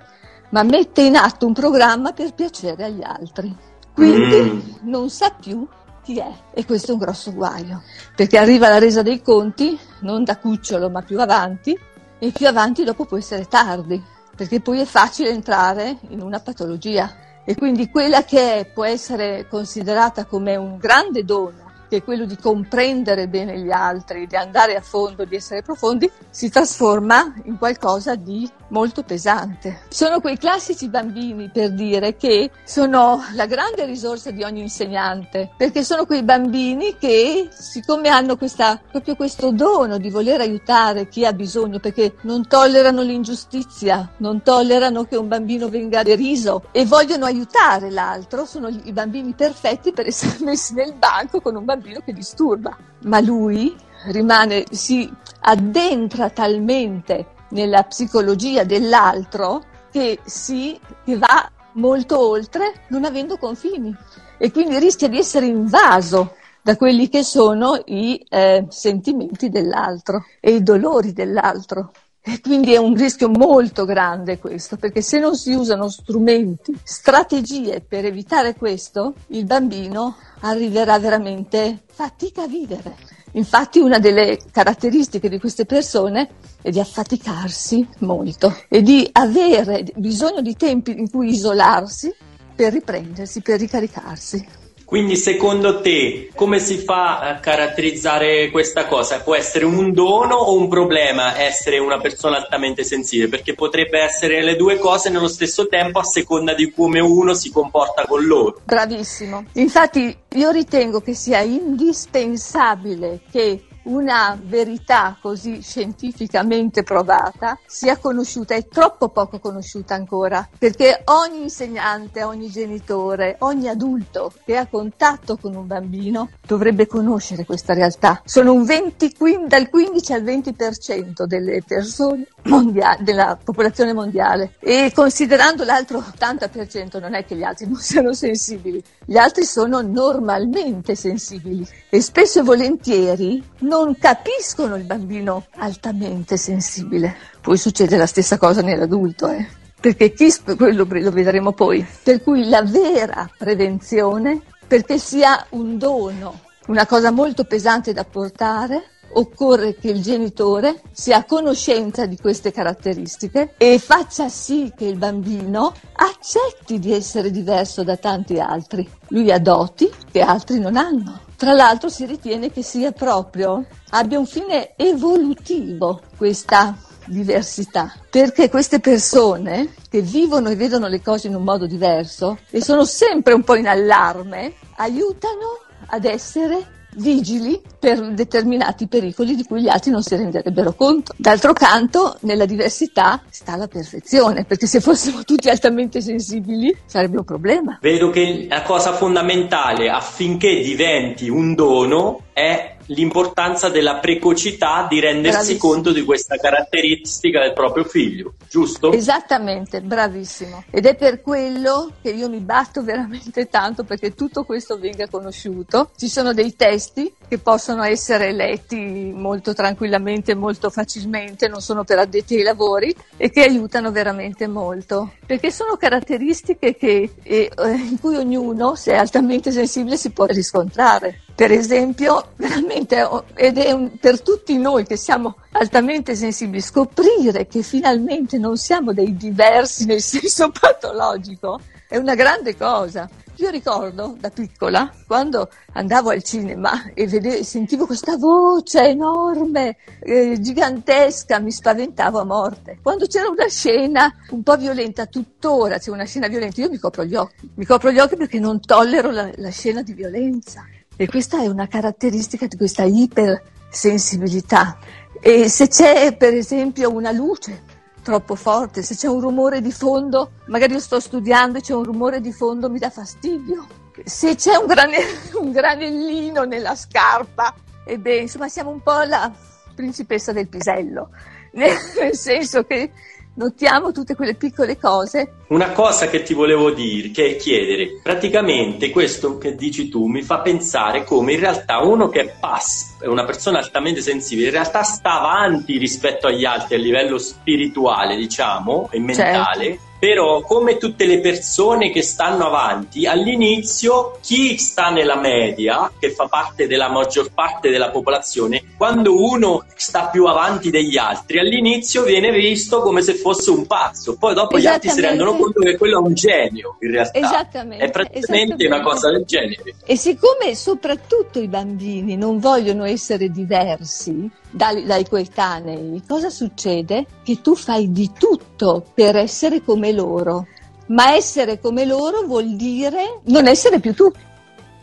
ma 0.49 0.63
mette 0.63 1.01
in 1.01 1.15
atto 1.15 1.47
un 1.47 1.53
programma 1.53 2.11
per 2.11 2.33
piacere 2.33 2.83
agli 2.83 3.03
altri. 3.03 3.55
Quindi 3.93 4.41
mm. 4.41 4.89
non 4.89 5.09
sa 5.09 5.31
più 5.31 5.67
chi 6.03 6.19
è 6.19 6.31
e 6.53 6.65
questo 6.65 6.91
è 6.91 6.93
un 6.93 6.99
grosso 6.99 7.33
guaio, 7.33 7.81
perché 8.15 8.37
arriva 8.37 8.69
la 8.69 8.77
resa 8.77 9.01
dei 9.01 9.21
conti, 9.21 9.77
non 10.01 10.23
da 10.23 10.37
cucciolo 10.37 10.89
ma 10.89 11.01
più 11.01 11.19
avanti, 11.19 11.77
e 12.19 12.31
più 12.31 12.47
avanti 12.47 12.83
dopo 12.83 13.05
può 13.05 13.17
essere 13.17 13.45
tardi, 13.45 14.01
perché 14.35 14.59
poi 14.61 14.81
è 14.81 14.85
facile 14.85 15.29
entrare 15.29 15.97
in 16.09 16.21
una 16.21 16.39
patologia. 16.39 17.23
E 17.43 17.55
quindi 17.55 17.89
quella 17.89 18.23
che 18.23 18.69
può 18.73 18.85
essere 18.85 19.47
considerata 19.47 20.25
come 20.25 20.55
un 20.55 20.77
grande 20.77 21.23
dono 21.23 21.64
che 21.87 21.97
è 21.97 22.03
quello 22.03 22.25
di 22.25 22.37
comprendere 22.37 23.27
bene 23.27 23.59
gli 23.59 23.71
altri, 23.71 24.27
di 24.27 24.35
andare 24.35 24.75
a 24.75 24.81
fondo, 24.81 25.25
di 25.25 25.35
essere 25.35 25.61
profondi, 25.61 26.09
si 26.29 26.49
trasforma 26.49 27.33
in 27.43 27.57
qualcosa 27.57 28.15
di 28.15 28.49
molto 28.69 29.03
pesante. 29.03 29.81
Sono 29.89 30.19
quei 30.19 30.37
classici 30.37 30.89
bambini, 30.89 31.49
per 31.49 31.71
dire, 31.73 32.15
che 32.15 32.49
sono 32.63 33.23
la 33.33 33.45
grande 33.45 33.85
risorsa 33.85 34.31
di 34.31 34.43
ogni 34.43 34.61
insegnante, 34.61 35.51
perché 35.55 35.83
sono 35.83 36.05
quei 36.05 36.23
bambini 36.23 36.97
che, 36.97 37.49
siccome 37.51 38.09
hanno 38.09 38.37
questa, 38.37 38.81
proprio 38.91 39.15
questo 39.15 39.51
dono 39.51 39.97
di 39.97 40.09
voler 40.09 40.41
aiutare 40.41 41.07
chi 41.07 41.25
ha 41.25 41.33
bisogno, 41.33 41.79
perché 41.79 42.15
non 42.21 42.47
tollerano 42.47 43.01
l'ingiustizia, 43.01 44.11
non 44.17 44.41
tollerano 44.41 45.03
che 45.03 45.15
un 45.15 45.27
bambino 45.27 45.69
venga 45.69 46.03
deriso 46.03 46.63
e 46.71 46.85
vogliono 46.85 47.25
aiutare 47.25 47.91
l'altro, 47.91 48.45
sono 48.45 48.67
i 48.67 48.91
bambini 48.91 49.33
perfetti 49.33 49.91
per 49.91 50.07
essere 50.07 50.37
messi 50.43 50.73
nel 50.73 50.93
banco 50.93 51.41
con 51.41 51.55
un 51.55 51.63
bambino 51.63 51.74
che 52.03 52.13
disturba. 52.13 52.75
Ma 53.03 53.19
lui 53.19 53.75
rimane, 54.07 54.65
si 54.71 55.11
addentra 55.41 56.29
talmente 56.29 57.33
nella 57.49 57.83
psicologia 57.83 58.63
dell'altro 58.63 59.61
che 59.91 60.19
si 60.25 60.79
che 61.03 61.17
va 61.17 61.49
molto 61.73 62.19
oltre 62.19 62.73
non 62.89 63.05
avendo 63.05 63.37
confini 63.37 63.95
e 64.37 64.51
quindi 64.51 64.79
rischia 64.79 65.07
di 65.07 65.17
essere 65.17 65.45
invaso 65.45 66.35
da 66.61 66.75
quelli 66.75 67.09
che 67.09 67.23
sono 67.23 67.79
i 67.85 68.25
eh, 68.27 68.65
sentimenti 68.69 69.49
dell'altro 69.49 70.25
e 70.39 70.55
i 70.55 70.63
dolori 70.63 71.13
dell'altro. 71.13 71.91
E 72.27 72.41
quindi 72.41 72.73
è 72.73 72.77
un 72.77 72.95
rischio 72.95 73.29
molto 73.29 73.85
grande 73.85 74.39
questo, 74.39 74.77
perché 74.77 75.03
se 75.03 75.19
non 75.19 75.35
si 75.35 75.53
usano 75.53 75.89
strumenti, 75.89 76.75
strategie 76.81 77.85
per 77.87 78.03
evitare 78.03 78.55
questo, 78.55 79.13
il 79.27 79.45
bambino 79.45 80.15
arriverà 80.39 80.97
veramente 80.97 81.83
fatica 81.85 82.41
a 82.41 82.47
vivere. 82.47 82.95
Infatti 83.33 83.77
una 83.77 83.99
delle 83.99 84.39
caratteristiche 84.51 85.29
di 85.29 85.37
queste 85.37 85.65
persone 85.65 86.29
è 86.63 86.71
di 86.71 86.79
affaticarsi 86.79 87.87
molto 87.99 88.55
e 88.69 88.81
di 88.81 89.07
avere 89.11 89.85
bisogno 89.95 90.41
di 90.41 90.55
tempi 90.55 90.97
in 90.97 91.11
cui 91.11 91.29
isolarsi 91.29 92.11
per 92.55 92.73
riprendersi, 92.73 93.41
per 93.41 93.59
ricaricarsi. 93.59 94.64
Quindi 94.85 95.17
secondo 95.17 95.81
te 95.81 96.29
come 96.35 96.59
si 96.59 96.77
fa 96.77 97.19
a 97.19 97.39
caratterizzare 97.39 98.51
questa 98.51 98.85
cosa? 98.85 99.21
Può 99.21 99.35
essere 99.35 99.65
un 99.65 99.91
dono 99.91 100.35
o 100.35 100.55
un 100.55 100.67
problema 100.67 101.39
essere 101.39 101.79
una 101.79 101.99
persona 101.99 102.37
altamente 102.37 102.83
sensibile? 102.83 103.27
Perché 103.27 103.55
potrebbe 103.55 103.99
essere 103.99 104.43
le 104.43 104.55
due 104.55 104.77
cose 104.77 105.09
nello 105.09 105.27
stesso 105.27 105.67
tempo 105.67 105.99
a 105.99 106.03
seconda 106.03 106.53
di 106.53 106.71
come 106.71 106.99
uno 106.99 107.33
si 107.33 107.51
comporta 107.51 108.05
con 108.05 108.25
loro. 108.25 108.61
Bravissimo. 108.63 109.45
Infatti 109.53 110.15
io 110.35 110.51
ritengo 110.51 111.01
che 111.01 111.15
sia 111.15 111.41
indispensabile 111.41 113.21
che 113.31 113.63
una 113.85 114.37
verità 114.41 115.17
così 115.21 115.61
scientificamente 115.61 116.83
provata 116.83 117.57
sia 117.65 117.97
conosciuta, 117.97 118.55
è 118.55 118.67
troppo 118.67 119.09
poco 119.09 119.39
conosciuta 119.39 119.95
ancora, 119.95 120.47
perché 120.57 121.01
ogni 121.05 121.43
insegnante, 121.43 122.23
ogni 122.23 122.49
genitore, 122.49 123.35
ogni 123.39 123.67
adulto 123.67 124.31
che 124.45 124.57
ha 124.57 124.67
contatto 124.67 125.37
con 125.37 125.55
un 125.55 125.67
bambino 125.67 126.29
dovrebbe 126.45 126.87
conoscere 126.87 127.45
questa 127.45 127.73
realtà. 127.73 128.21
Sono 128.25 128.63
20, 128.63 129.15
dal 129.47 129.69
15 129.69 130.13
al 130.13 130.23
20% 130.23 131.23
delle 131.25 131.61
persone 131.65 132.27
mondiali, 132.43 133.03
della 133.03 133.37
popolazione 133.41 133.93
mondiale 133.93 134.55
e 134.59 134.91
considerando 134.93 135.63
l'altro 135.63 135.99
80% 135.99 136.99
non 136.99 137.13
è 137.13 137.25
che 137.25 137.35
gli 137.35 137.43
altri 137.43 137.67
non 137.67 137.79
siano 137.79 138.13
sensibili, 138.13 138.81
gli 139.05 139.17
altri 139.17 139.43
sono 139.45 139.81
normalmente 139.81 140.95
sensibili 140.95 141.67
e 141.89 142.01
spesso 142.01 142.39
e 142.39 142.43
volentieri 142.43 143.43
non 143.59 143.74
capiscono 143.99 144.75
il 144.75 144.83
bambino 144.83 145.45
altamente 145.57 146.37
sensibile. 146.37 147.15
Poi 147.41 147.57
succede 147.57 147.97
la 147.97 148.05
stessa 148.05 148.37
cosa 148.37 148.61
nell'adulto, 148.61 149.27
eh? 149.27 149.47
perché 149.79 150.13
chi, 150.13 150.33
quello 150.57 150.87
lo 150.89 151.11
vedremo 151.11 151.51
poi. 151.51 151.85
Per 152.03 152.23
cui 152.23 152.49
la 152.49 152.63
vera 152.63 153.29
prevenzione, 153.37 154.41
perché 154.65 154.97
sia 154.97 155.45
un 155.49 155.77
dono, 155.77 156.39
una 156.67 156.87
cosa 156.87 157.11
molto 157.11 157.43
pesante 157.43 157.93
da 157.93 158.03
portare, 158.03 158.95
occorre 159.13 159.75
che 159.75 159.89
il 159.89 160.01
genitore 160.01 160.81
sia 160.91 161.17
a 161.17 161.25
conoscenza 161.25 162.05
di 162.05 162.17
queste 162.17 162.51
caratteristiche 162.51 163.53
e 163.57 163.77
faccia 163.77 164.27
sì 164.27 164.73
che 164.75 164.85
il 164.85 164.97
bambino 164.97 165.73
accetti 165.93 166.79
di 166.79 166.91
essere 166.91 167.29
diverso 167.29 167.83
da 167.83 167.95
tanti 167.97 168.39
altri. 168.39 168.89
Lui 169.09 169.31
ha 169.31 169.39
doti 169.39 169.89
che 170.11 170.21
altri 170.21 170.59
non 170.59 170.75
hanno. 170.77 171.21
Tra 171.45 171.53
l'altro 171.53 171.89
si 171.89 172.07
ritiene 172.07 172.51
che 172.51 172.63
sia 172.63 172.91
proprio, 172.91 173.67
abbia 173.91 174.17
un 174.17 174.25
fine 174.25 174.75
evolutivo 174.75 176.01
questa 176.17 176.75
diversità, 177.05 177.93
perché 178.09 178.49
queste 178.49 178.79
persone 178.79 179.75
che 179.87 180.01
vivono 180.01 180.49
e 180.49 180.55
vedono 180.55 180.87
le 180.87 181.03
cose 181.03 181.27
in 181.27 181.35
un 181.35 181.43
modo 181.43 181.67
diverso 181.67 182.39
e 182.49 182.63
sono 182.63 182.83
sempre 182.83 183.33
un 183.33 183.43
po' 183.43 183.53
in 183.53 183.67
allarme, 183.67 184.55
aiutano 184.77 185.59
ad 185.85 186.05
essere 186.05 186.87
vigili 186.95 187.61
per 187.85 188.13
determinati 188.13 188.87
pericoli 188.87 189.35
di 189.35 189.43
cui 189.43 189.61
gli 189.61 189.69
altri 189.69 189.91
non 189.91 190.01
si 190.01 190.15
renderebbero 190.15 190.73
conto. 190.73 191.13
D'altro 191.15 191.53
canto, 191.53 192.17
nella 192.21 192.45
diversità 192.45 193.21
sta 193.29 193.55
la 193.55 193.67
perfezione, 193.67 194.43
perché 194.43 194.65
se 194.65 194.79
fossimo 194.79 195.23
tutti 195.23 195.49
altamente 195.49 196.01
sensibili 196.01 196.75
sarebbe 196.87 197.17
un 197.17 197.23
problema. 197.23 197.77
Vedo 197.79 198.09
che 198.09 198.47
la 198.49 198.63
cosa 198.63 198.93
fondamentale 198.93 199.91
affinché 199.91 200.61
diventi 200.63 201.29
un 201.29 201.53
dono 201.53 202.21
è 202.33 202.75
l'importanza 202.87 203.69
della 203.69 203.95
precocità 203.95 204.85
di 204.89 204.99
rendersi 204.99 205.37
bravissimo. 205.37 205.71
conto 205.71 205.91
di 205.91 206.03
questa 206.03 206.35
caratteristica 206.35 207.39
del 207.39 207.53
proprio 207.53 207.83
figlio, 207.83 208.33
giusto? 208.49 208.91
Esattamente, 208.91 209.81
bravissimo. 209.81 210.65
Ed 210.69 210.85
è 210.85 210.95
per 210.95 211.21
quello 211.21 211.91
che 212.01 212.09
io 212.11 212.29
mi 212.29 212.39
batto 212.39 212.83
veramente 212.83 213.47
tanto 213.47 213.83
perché 213.83 214.13
tutto 214.13 214.43
questo 214.43 214.77
venga 214.77 215.07
conosciuto. 215.07 215.91
Ci 215.95 216.07
sono 216.07 216.33
dei 216.33 216.55
testi 216.55 217.11
che 217.27 217.37
possono 217.37 217.83
essere 217.83 218.31
letti 218.31 219.11
molto 219.13 219.53
tranquillamente, 219.53 220.35
molto 220.35 220.69
facilmente, 220.69 221.47
non 221.47 221.61
sono 221.61 221.83
per 221.83 221.99
addetti 221.99 222.35
ai 222.35 222.43
lavori 222.43 222.95
e 223.17 223.29
che 223.29 223.43
aiutano 223.43 223.91
veramente 223.91 224.47
molto, 224.47 225.13
perché 225.25 225.51
sono 225.51 225.75
caratteristiche 225.75 226.75
che, 226.75 227.11
eh, 227.23 227.51
in 227.55 227.99
cui 227.99 228.15
ognuno, 228.15 228.75
se 228.75 228.93
è 228.93 228.97
altamente 228.97 229.51
sensibile, 229.51 229.97
si 229.97 230.11
può 230.11 230.25
riscontrare. 230.25 231.21
Per 231.35 231.51
esempio, 231.51 232.31
veramente, 232.37 233.07
ed 233.33 233.57
è 233.57 233.71
un, 233.71 233.97
per 233.99 234.21
tutti 234.21 234.57
noi 234.57 234.85
che 234.85 234.95
siamo 234.95 235.35
altamente 235.51 236.15
sensibili, 236.15 236.61
scoprire 236.61 237.47
che 237.47 237.61
finalmente 237.61 238.37
non 238.37 238.57
siamo 238.57 238.93
dei 238.93 239.17
diversi 239.17 239.85
nel 239.85 240.01
senso 240.01 240.49
patologico 240.57 241.59
è 241.87 241.97
una 241.97 242.15
grande 242.15 242.55
cosa. 242.57 243.09
Io 243.37 243.49
ricordo 243.49 244.15
da 244.17 244.29
piccola, 244.29 244.89
quando 245.05 245.49
andavo 245.73 246.09
al 246.09 246.23
cinema 246.23 246.91
e 246.93 247.05
vedevo, 247.05 247.43
sentivo 247.43 247.85
questa 247.85 248.15
voce 248.15 248.79
enorme, 248.87 249.75
eh, 249.99 250.39
gigantesca, 250.39 251.39
mi 251.39 251.51
spaventavo 251.51 252.19
a 252.19 252.23
morte. 252.23 252.79
Quando 252.81 253.07
c'era 253.07 253.27
una 253.27 253.49
scena 253.49 254.09
un 254.29 254.41
po' 254.41 254.55
violenta, 254.55 255.05
tuttora 255.07 255.79
c'è 255.79 255.89
una 255.89 256.05
scena 256.05 256.29
violenta, 256.29 256.61
io 256.61 256.69
mi 256.69 256.77
copro 256.77 257.03
gli 257.03 257.15
occhi. 257.15 257.51
Mi 257.55 257.65
copro 257.65 257.91
gli 257.91 257.99
occhi 257.99 258.15
perché 258.15 258.39
non 258.39 258.61
tollero 258.61 259.11
la, 259.11 259.29
la 259.35 259.49
scena 259.49 259.81
di 259.81 259.91
violenza. 259.93 260.65
E 260.95 261.05
questa 261.07 261.41
è 261.41 261.47
una 261.47 261.67
caratteristica 261.67 262.47
di 262.47 262.55
questa 262.55 262.83
ipersensibilità. 262.83 264.77
E 265.19 265.49
se 265.49 265.67
c'è 265.67 266.15
per 266.15 266.33
esempio 266.33 266.89
una 266.89 267.11
luce 267.11 267.73
troppo 268.05 268.35
forte, 268.35 268.83
se 268.83 268.95
c'è 268.95 269.07
un 269.07 269.19
rumore 269.19 269.61
di 269.61 269.71
fondo, 269.71 270.33
magari 270.45 270.73
io 270.73 270.79
sto 270.79 270.99
studiando 270.99 271.57
e 271.57 271.61
c'è 271.61 271.73
un 271.73 271.83
rumore 271.83 272.21
di 272.21 272.31
fondo 272.31 272.69
mi 272.69 272.77
dà 272.77 272.91
fastidio. 272.91 273.65
Se 274.03 274.35
c'è 274.35 274.55
un, 274.57 274.67
grane, 274.67 274.97
un 275.41 275.51
granellino 275.51 276.43
nella 276.43 276.75
scarpa, 276.75 277.51
e 277.83 277.99
insomma 278.17 278.47
siamo 278.47 278.69
un 278.69 278.83
po' 278.83 279.01
la 279.01 279.31
principessa 279.73 280.31
del 280.31 280.47
pisello, 280.47 281.09
nel 281.53 282.15
senso 282.15 282.63
che 282.63 282.91
notiamo 283.35 283.91
tutte 283.91 284.15
quelle 284.15 284.35
piccole 284.35 284.77
cose. 284.77 285.33
Una 285.47 285.71
cosa 285.71 286.07
che 286.09 286.23
ti 286.23 286.33
volevo 286.33 286.71
dire, 286.71 287.11
che 287.11 287.35
chiedere, 287.35 287.99
praticamente 288.01 288.89
questo 288.89 289.37
che 289.37 289.55
dici 289.55 289.89
tu 289.89 290.05
mi 290.07 290.21
fa 290.21 290.39
pensare 290.39 291.03
come 291.03 291.33
in 291.33 291.39
realtà 291.39 291.79
uno 291.79 292.09
che 292.09 292.21
è 292.21 292.35
pass, 292.39 292.99
è 292.99 293.07
una 293.07 293.25
persona 293.25 293.59
altamente 293.59 294.01
sensibile, 294.01 294.47
in 294.47 294.53
realtà 294.53 294.83
sta 294.83 295.19
avanti 295.19 295.77
rispetto 295.77 296.27
agli 296.27 296.45
altri 296.45 296.75
a 296.75 296.79
livello 296.79 297.17
spirituale, 297.17 298.15
diciamo, 298.15 298.89
e 298.91 298.99
mentale. 298.99 299.63
Certo. 299.65 299.93
Però, 299.97 300.41
come 300.41 300.77
tutte 300.77 301.05
le 301.05 301.19
persone 301.19 301.89
che 301.89 302.03
stanno 302.03 302.45
avanti, 302.45 303.07
all'inizio 303.07 304.19
chi 304.21 304.55
sta 304.57 304.89
nella 304.89 305.17
media, 305.17 305.91
che 305.97 306.11
fa 306.11 306.27
parte 306.27 306.67
della 306.67 306.89
maggior 306.89 307.31
parte 307.33 307.71
della 307.71 307.89
popolazione, 307.89 308.61
quando 308.77 309.21
uno 309.21 309.65
sta 309.75 310.07
più 310.07 310.25
avanti 310.25 310.69
degli 310.69 310.97
altri, 310.97 311.39
all'inizio 311.39 312.03
viene 312.03 312.31
visto 312.31 312.81
come 312.81 313.01
se 313.01 313.13
fosse 313.13 313.51
un 313.51 313.65
pazzo, 313.65 314.17
poi 314.17 314.33
dopo 314.33 314.57
gli 314.57 314.65
altri 314.65 314.89
si 314.89 315.01
rendono 315.01 315.35
conto 315.35 315.61
che 315.61 315.77
quello 315.77 315.99
è 315.99 316.07
un 316.07 316.13
genio, 316.13 316.75
in 316.79 316.91
realtà. 316.91 317.17
Esattamente. 317.17 317.85
È 317.85 317.89
praticamente 317.89 318.65
una 318.65 318.81
cosa 318.81 319.11
del 319.11 319.23
genere. 319.25 319.75
E 319.85 319.95
siccome 319.95 320.55
soprattutto 320.55 321.39
i 321.39 321.47
bambini 321.47 322.17
non 322.17 322.39
vogliono 322.39 322.83
essere 322.83 323.29
diversi 323.29 324.29
dai, 324.49 324.83
dai 324.83 325.07
coetanei, 325.07 326.03
cosa 326.07 326.29
succede? 326.29 327.05
Che 327.23 327.41
tu 327.41 327.55
fai 327.55 327.91
di 327.91 328.11
tutto 328.17 328.85
per 328.93 329.15
essere 329.15 329.63
come 329.63 329.91
loro. 329.91 330.47
Ma 330.87 331.15
essere 331.15 331.59
come 331.59 331.83
loro 331.85 332.21
vuol 332.23 332.55
dire 332.55 333.21
non 333.23 333.47
essere 333.47 333.79
più 333.79 333.95
tu, 333.95 334.11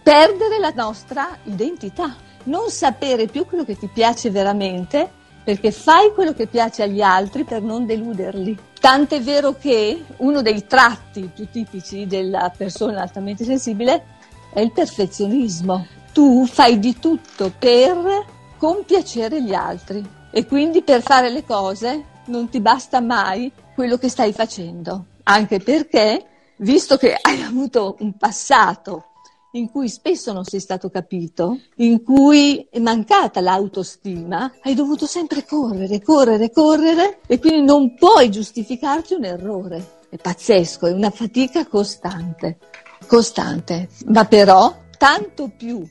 perdere 0.03 0.59
la 0.59 0.73
nostra 0.75 1.39
identità 1.45 2.17
non 2.45 2.71
sapere 2.71 3.27
più 3.27 3.47
quello 3.47 3.65
che 3.65 3.77
ti 3.77 3.89
piace 3.93 4.31
veramente 4.31 5.21
perché 5.45 5.73
fai 5.73 6.13
quello 6.15 6.33
che 6.33 6.47
piace 6.47 6.83
agli 6.83 7.01
altri 7.01 7.45
per 7.45 7.63
non 7.63 7.85
deluderli. 7.85 8.57
Tant'è 8.81 9.21
vero 9.21 9.57
che 9.59 10.05
uno 10.19 10.43
dei 10.43 10.67
tratti 10.67 11.31
più 11.33 11.49
tipici 11.51 12.07
della 12.07 12.53
persona 12.57 13.03
altamente 13.03 13.45
sensibile 13.45 14.05
è 14.53 14.61
il 14.61 14.73
perfezionismo. 14.73 15.87
Tu 16.13 16.47
fai 16.47 16.79
di 16.79 16.99
tutto 16.99 17.53
per 17.59 18.25
compiacere 18.59 19.43
gli 19.43 19.55
altri 19.55 20.05
e 20.31 20.47
quindi 20.47 20.83
per 20.83 21.03
fare 21.03 21.31
le 21.31 21.45
cose 21.45 22.05
non 22.27 22.49
ti 22.49 22.61
basta 22.61 23.01
mai 23.01 23.51
quello 23.75 23.97
che 23.97 24.09
stai 24.09 24.33
facendo, 24.33 25.07
anche 25.25 25.59
perché, 25.59 26.25
visto 26.57 26.97
che 26.97 27.17
hai 27.21 27.43
avuto 27.43 27.97
un 28.01 28.17
passato 28.17 29.07
in 29.53 29.71
cui 29.71 29.89
spesso 29.89 30.33
non 30.33 30.45
sei 30.45 30.61
stato 30.61 30.89
capito, 30.89 31.59
in 31.77 32.03
cui 32.03 32.67
è 32.71 32.79
mancata 32.79 33.41
l'autostima, 33.41 34.53
hai 34.63 34.75
dovuto 34.75 35.07
sempre 35.07 35.45
correre, 35.45 36.01
correre, 36.01 36.51
correre 36.51 37.21
e 37.27 37.39
quindi 37.39 37.63
non 37.63 37.95
puoi 37.95 38.31
giustificarti 38.31 39.15
un 39.15 39.25
errore. 39.25 40.01
È 40.09 40.17
pazzesco, 40.17 40.87
è 40.87 40.93
una 40.93 41.11
fatica 41.11 41.67
costante, 41.67 42.59
costante. 43.07 43.89
Ma 44.07 44.25
però 44.25 44.75
tanto 44.97 45.51
più 45.55 45.87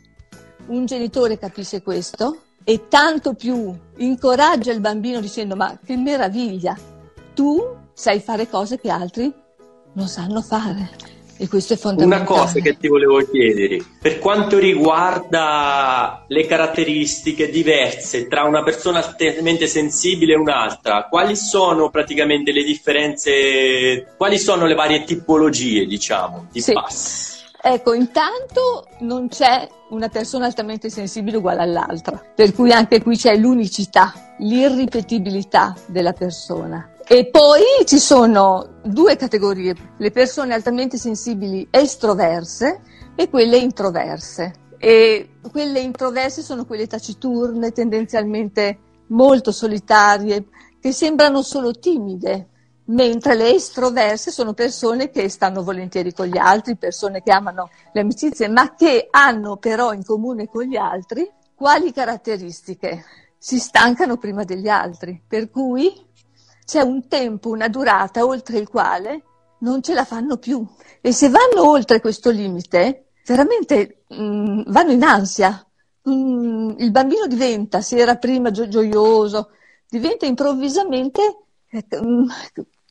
un 0.68 0.86
genitore 0.86 1.38
capisce 1.38 1.82
questo 1.82 2.38
e 2.64 2.88
tanto 2.88 3.34
più 3.34 3.76
incoraggia 3.98 4.72
il 4.72 4.80
bambino 4.80 5.20
dicendo 5.20 5.56
ma 5.56 5.78
che 5.84 5.98
meraviglia, 5.98 6.78
tu 7.34 7.60
sai 7.94 8.20
fare 8.20 8.50
cose 8.50 8.80
che 8.80 8.90
altri 8.90 9.32
non 9.94 10.08
sanno 10.08 10.42
fare. 10.42 11.20
E 11.42 11.48
questo 11.48 11.74
è 11.74 11.76
fondamentale. 11.76 12.22
Una 12.22 12.40
cosa 12.40 12.60
che 12.60 12.78
ti 12.78 12.88
volevo 12.88 13.18
chiedere, 13.28 13.84
per 14.00 14.20
quanto 14.20 14.60
riguarda 14.60 16.24
le 16.28 16.46
caratteristiche 16.46 17.50
diverse 17.50 18.28
tra 18.28 18.44
una 18.44 18.62
persona 18.62 19.00
altamente 19.00 19.66
sensibile 19.66 20.34
e 20.34 20.38
un'altra, 20.38 21.08
quali 21.10 21.36
sono 21.36 21.90
praticamente 21.90 22.52
le 22.52 22.64
differenze, 22.64 24.14
quali 24.18 24.38
sono 24.38 24.68
le 24.68 24.76
varie 24.76 25.04
tipologie, 25.04 25.88
diciamo, 25.88 26.46
di 26.52 26.62
sì. 26.62 26.74
pass? 26.74 27.42
Ecco, 27.60 27.94
intanto 27.94 28.86
non 29.00 29.28
c'è 29.28 29.68
una 29.90 30.10
persona 30.10 30.46
altamente 30.46 30.92
sensibile 30.92 31.38
uguale 31.38 31.64
all'altra, 31.64 32.22
per 32.36 32.54
cui 32.54 32.72
anche 32.72 33.02
qui 33.02 33.18
c'è 33.18 33.36
l'unicità, 33.36 34.14
l'irripetibilità 34.38 35.76
della 35.88 36.14
persona. 36.14 36.88
E 37.08 37.30
poi 37.30 37.62
ci 37.86 38.00
sono 38.00 38.80
due 38.84 39.16
categorie, 39.16 39.76
le 39.98 40.12
persone 40.12 40.54
altamente 40.54 40.98
sensibili 40.98 41.68
estroverse 41.70 42.82
e 43.16 43.30
quelle 43.30 43.58
introverse. 43.58 44.54
E 44.78 45.38
quelle 45.52 45.80
introverse 45.80 46.42
sono 46.42 46.66
quelle 46.66 46.88
taciturne, 46.88 47.72
tendenzialmente 47.72 48.80
molto 49.08 49.52
solitarie, 49.52 50.46
che 50.80 50.92
sembrano 50.92 51.42
solo 51.44 51.72
timide, 51.72 52.48
mentre 52.86 53.36
le 53.36 53.54
estroverse 53.54 54.32
sono 54.32 54.54
persone 54.54 55.10
che 55.12 55.30
stanno 55.30 55.64
volentieri 55.64 56.14
con 56.14 56.26
gli 56.26 56.38
altri, 56.38 56.78
persone 56.78 57.22
che 57.22 57.32
amano 57.32 57.70
le 57.94 58.02
amicizie, 58.02 58.48
ma 58.48 58.74
che 58.74 59.08
hanno 59.12 59.58
però 59.58 59.94
in 59.94 60.04
comune 60.04 60.48
con 60.48 60.64
gli 60.64 60.78
altri 60.78 61.30
quali 61.62 61.94
caratteristiche? 61.94 63.04
Si 63.38 63.60
stancano 63.60 64.18
prima 64.18 64.44
degli 64.44 64.68
altri, 64.68 65.22
per 65.28 65.52
cui 65.52 65.94
c'è 66.66 66.82
un 66.82 67.08
tempo, 67.08 67.50
una 67.50 67.68
durata 67.68 68.26
oltre 68.26 68.58
il 68.58 68.68
quale 68.68 69.24
non 69.60 69.82
ce 69.82 69.94
la 69.94 70.06
fanno 70.06 70.38
più. 70.38 70.66
E 71.02 71.12
se 71.12 71.30
vanno 71.30 71.70
oltre 71.70 72.00
questo 72.00 72.30
limite, 72.30 73.12
veramente 73.26 74.04
mh, 74.08 74.24
mm, 74.24 74.62
vanno 74.68 74.92
in 74.92 75.04
ansia. 75.04 75.66
Mm, 76.10 76.72
il 76.78 76.92
bambino 76.92 77.28
diventa, 77.28 77.82
se 77.82 77.98
era 77.98 78.16
prima 78.16 78.52
gio- 78.52 78.68
gioioso, 78.68 79.52
diventa 79.88 80.26
improvvisamente, 80.26 81.22
eh, 81.70 81.86
mh, 81.90 82.06
mm, 82.06 82.30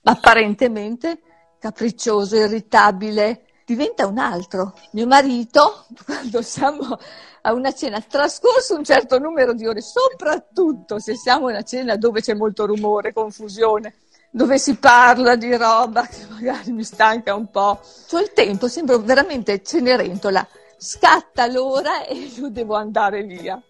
apparentemente, 0.04 1.20
capriccioso, 1.58 2.36
irritabile, 2.36 3.46
diventa 3.70 4.08
un 4.08 4.18
altro. 4.18 4.74
Mio 4.92 5.06
marito, 5.06 5.86
quando 6.04 6.42
siamo 6.42 6.98
a 7.42 7.52
una 7.52 7.72
cena 7.72 8.00
trascorso 8.00 8.74
un 8.74 8.84
certo 8.84 9.18
numero 9.18 9.54
di 9.54 9.66
ore, 9.66 9.80
soprattutto 9.80 10.98
se 10.98 11.14
siamo 11.14 11.46
a 11.46 11.50
una 11.50 11.62
cena 11.62 11.96
dove 11.96 12.20
c'è 12.20 12.34
molto 12.34 12.66
rumore, 12.66 13.12
confusione, 13.12 13.94
dove 14.32 14.58
si 14.58 14.74
parla 14.74 15.36
di 15.36 15.56
roba 15.56 16.04
che 16.06 16.26
magari 16.28 16.72
mi 16.72 16.82
stanca 16.82 17.34
un 17.34 17.48
po'. 17.48 17.78
Sul 17.82 18.32
tempo 18.32 18.66
sembro 18.66 18.98
veramente 18.98 19.62
cenerentola, 19.62 20.46
scatta 20.76 21.46
l'ora 21.46 22.04
e 22.04 22.14
io 22.14 22.50
devo 22.50 22.74
andare 22.74 23.22
via. 23.22 23.62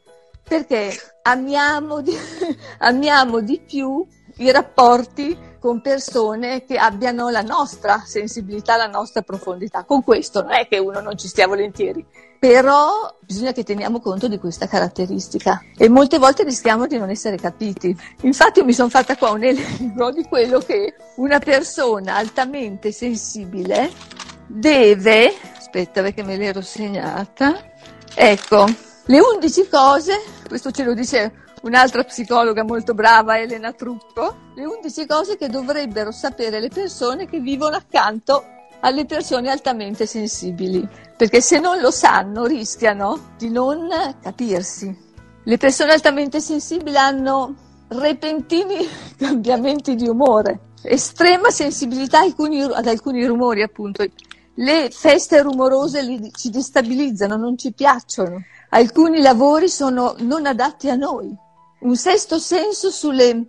Perché 0.42 0.92
amiamo 1.22 2.00
di, 2.00 2.16
amiamo 2.78 3.40
di 3.40 3.60
più 3.60 4.04
i 4.38 4.50
rapporti 4.50 5.49
con 5.60 5.80
persone 5.82 6.64
che 6.64 6.76
abbiano 6.76 7.28
la 7.28 7.42
nostra 7.42 8.02
sensibilità, 8.04 8.76
la 8.76 8.86
nostra 8.86 9.20
profondità. 9.20 9.84
Con 9.84 10.02
questo 10.02 10.42
non 10.42 10.52
è 10.52 10.66
che 10.66 10.78
uno 10.78 11.00
non 11.00 11.16
ci 11.18 11.28
stia 11.28 11.46
volentieri, 11.46 12.04
però 12.38 13.14
bisogna 13.20 13.52
che 13.52 13.62
teniamo 13.62 14.00
conto 14.00 14.26
di 14.26 14.38
questa 14.38 14.66
caratteristica 14.66 15.62
e 15.76 15.90
molte 15.90 16.18
volte 16.18 16.42
rischiamo 16.42 16.86
di 16.86 16.96
non 16.96 17.10
essere 17.10 17.36
capiti. 17.36 17.94
Infatti 18.22 18.62
mi 18.62 18.72
sono 18.72 18.88
fatta 18.88 19.16
qua 19.16 19.30
un 19.30 19.44
elenco 19.44 20.10
di 20.10 20.24
quello 20.24 20.58
che 20.60 20.94
una 21.16 21.38
persona 21.38 22.16
altamente 22.16 22.90
sensibile 22.90 23.90
deve, 24.46 25.34
aspetta 25.56 26.00
perché 26.00 26.22
me 26.22 26.38
l'ero 26.38 26.62
segnata, 26.62 27.54
ecco, 28.14 28.64
le 29.04 29.20
11 29.20 29.68
cose, 29.68 30.22
questo 30.48 30.70
ce 30.70 30.84
lo 30.84 30.94
dice 30.94 31.48
un'altra 31.62 32.04
psicologa 32.04 32.64
molto 32.64 32.94
brava, 32.94 33.38
Elena 33.38 33.72
Trucco, 33.72 34.52
le 34.54 34.64
11 34.64 35.06
cose 35.06 35.36
che 35.36 35.48
dovrebbero 35.48 36.10
sapere 36.10 36.60
le 36.60 36.68
persone 36.68 37.26
che 37.26 37.40
vivono 37.40 37.76
accanto 37.76 38.44
alle 38.80 39.04
persone 39.04 39.50
altamente 39.50 40.06
sensibili, 40.06 40.86
perché 41.16 41.40
se 41.40 41.58
non 41.58 41.80
lo 41.80 41.90
sanno 41.90 42.46
rischiano 42.46 43.34
di 43.36 43.50
non 43.50 43.88
capirsi. 44.22 45.08
Le 45.42 45.56
persone 45.56 45.92
altamente 45.92 46.40
sensibili 46.40 46.96
hanno 46.96 47.54
repentini 47.88 48.86
cambiamenti 49.18 49.94
di 49.94 50.08
umore, 50.08 50.70
estrema 50.82 51.50
sensibilità 51.50 52.20
ad 52.20 52.86
alcuni 52.86 53.26
rumori, 53.26 53.62
appunto. 53.62 54.04
Le 54.54 54.90
feste 54.90 55.40
rumorose 55.40 56.02
li, 56.02 56.30
ci 56.32 56.50
destabilizzano, 56.50 57.36
non 57.36 57.56
ci 57.56 57.72
piacciono. 57.72 58.42
Alcuni 58.70 59.20
lavori 59.22 59.68
sono 59.68 60.14
non 60.18 60.44
adatti 60.44 60.90
a 60.90 60.96
noi. 60.96 61.34
Un 61.80 61.96
sesto 61.96 62.38
senso 62.38 62.90
sulle 62.90 63.42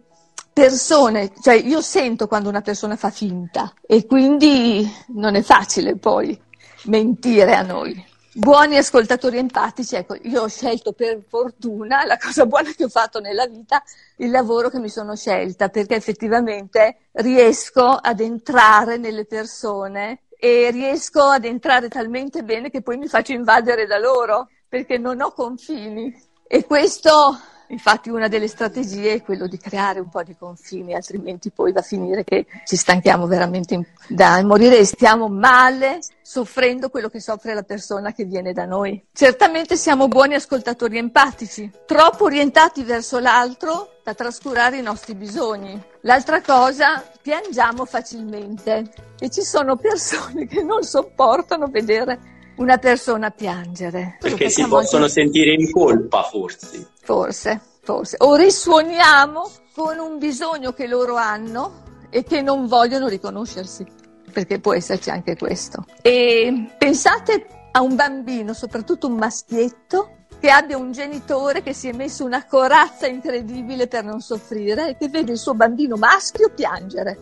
persone, 0.54 1.34
cioè 1.42 1.56
io 1.56 1.82
sento 1.82 2.28
quando 2.28 2.48
una 2.48 2.62
persona 2.62 2.96
fa 2.96 3.10
finta 3.10 3.74
e 3.86 4.06
quindi 4.06 4.90
non 5.08 5.36
è 5.36 5.42
facile 5.42 5.98
poi 5.98 6.40
mentire 6.86 7.54
a 7.56 7.62
noi. 7.62 8.06
Buoni 8.34 8.78
ascoltatori 8.78 9.38
empatici, 9.38 9.96
ecco, 9.96 10.16
io 10.22 10.44
ho 10.44 10.48
scelto 10.48 10.94
per 10.94 11.22
fortuna 11.28 12.06
la 12.06 12.18
cosa 12.18 12.46
buona 12.46 12.72
che 12.72 12.86
ho 12.86 12.90
fatto 12.90 13.20
nella 13.20 13.46
vita, 13.46 13.84
il 14.18 14.32
lavoro 14.32 14.70
che 14.70 14.80
mi 14.80 14.88
sono 14.88 15.18
scelta, 15.18 15.68
perché 15.68 15.96
effettivamente 15.96 17.10
riesco 17.12 17.84
ad 17.84 18.22
entrare 18.22 18.96
nelle 18.96 19.26
persone 19.26 20.22
e 20.38 20.70
riesco 20.72 21.24
ad 21.24 21.44
entrare 21.44 21.90
talmente 21.90 22.44
bene 22.44 22.70
che 22.70 22.82
poi 22.82 22.96
mi 22.96 23.08
faccio 23.08 23.34
invadere 23.34 23.86
da 23.86 24.00
loro, 24.00 24.48
perché 24.70 24.98
non 24.98 25.20
ho 25.20 25.34
confini. 25.34 26.30
E 26.48 26.66
questo 26.66 27.38
Infatti 27.72 28.10
una 28.10 28.28
delle 28.28 28.50
strategie 28.50 29.14
è 29.14 29.22
quello 29.22 29.48
di 29.48 29.58
creare 29.58 30.02
un 30.02 30.10
po' 30.10 30.24
di 30.24 30.36
confini, 30.38 30.94
altrimenti 30.94 31.52
poi 31.52 31.72
va 31.72 31.80
a 31.80 31.84
finire 31.84 32.26
che 32.26 32.46
ci 32.66 32.76
stanchiamo 32.76 33.28
veramente 33.28 33.94
da 34.10 34.44
morire 34.44 34.78
e 34.78 34.86
stiamo 34.86 35.30
male 35.30 36.00
soffrendo 36.22 36.90
quello 36.90 37.08
che 37.08 37.22
soffre 37.22 37.54
la 37.54 37.64
persona 37.64 38.12
che 38.12 38.26
viene 38.26 38.52
da 38.52 38.66
noi. 38.66 39.02
Certamente 39.14 39.78
siamo 39.78 40.10
buoni 40.10 40.34
ascoltatori 40.34 40.98
empatici, 40.98 41.72
troppo 41.86 42.26
orientati 42.26 42.84
verso 42.84 43.20
l'altro 43.20 44.00
da 44.04 44.14
trascurare 44.14 44.78
i 44.78 44.82
nostri 44.82 45.16
bisogni. 45.16 45.82
L'altra 46.02 46.42
cosa, 46.42 47.02
piangiamo 47.22 47.86
facilmente 47.86 48.92
e 49.18 49.30
ci 49.30 49.44
sono 49.44 49.78
persone 49.78 50.46
che 50.46 50.62
non 50.62 50.84
sopportano 50.84 51.68
vedere 51.68 52.40
una 52.56 52.78
persona 52.78 53.30
piangere. 53.32 54.18
Perché 54.20 54.50
si 54.50 54.66
possono 54.68 55.04
anche... 55.04 55.14
sentire 55.14 55.54
in 55.54 55.72
colpa, 55.72 56.24
forse. 56.24 56.90
Forse. 57.02 57.62
forse, 57.82 58.16
o 58.20 58.36
risuoniamo 58.36 59.50
con 59.74 59.98
un 60.00 60.18
bisogno 60.18 60.74
che 60.74 60.88
loro 60.88 61.16
hanno 61.16 61.84
e 62.10 62.24
che 62.24 62.42
non 62.42 62.68
vogliono 62.68 63.08
riconoscersi, 63.08 63.86
perché 64.32 64.60
può 64.60 64.74
esserci 64.74 65.10
anche 65.10 65.36
questo. 65.36 65.86
E 66.02 66.74
pensate 66.78 67.48
a 67.72 67.82
un 67.82 67.96
bambino, 67.96 68.54
soprattutto 68.54 69.08
un 69.08 69.16
maschietto, 69.16 70.18
che 70.42 70.50
abbia 70.50 70.76
un 70.76 70.92
genitore 70.92 71.62
che 71.62 71.74
si 71.74 71.88
è 71.88 71.94
messo 71.94 72.26
una 72.26 72.46
corazza 72.46 73.06
incredibile 73.06 73.88
per 73.88 74.04
non 74.04 74.22
soffrire 74.22 74.90
e 74.90 74.98
che 74.98 75.08
vede 75.08 75.34
il 75.34 75.38
suo 75.38 75.54
bambino 75.54 75.96
maschio 75.98 76.50
piangere. 76.50 77.20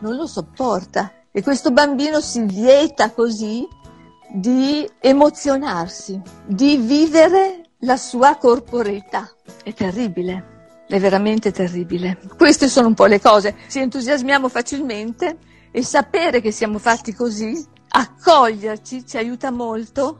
Non 0.00 0.16
lo 0.16 0.26
sopporta 0.26 1.12
e 1.30 1.42
questo 1.42 1.70
bambino 1.70 2.20
si 2.20 2.42
vieta 2.42 3.12
così 3.12 3.66
di 4.36 4.86
emozionarsi, 5.00 6.20
di 6.44 6.76
vivere 6.76 7.70
la 7.80 7.96
sua 7.96 8.36
corporeità. 8.36 9.30
È 9.62 9.72
terribile. 9.72 10.54
È 10.86 11.00
veramente 11.00 11.50
terribile. 11.52 12.18
Queste 12.36 12.68
sono 12.68 12.88
un 12.88 12.94
po' 12.94 13.06
le 13.06 13.18
cose. 13.18 13.56
Ci 13.68 13.78
entusiasmiamo 13.78 14.48
facilmente 14.48 15.38
e 15.70 15.82
sapere 15.82 16.42
che 16.42 16.50
siamo 16.50 16.78
fatti 16.78 17.14
così, 17.14 17.64
accoglierci, 17.88 19.06
ci 19.06 19.16
aiuta 19.16 19.50
molto 19.50 20.18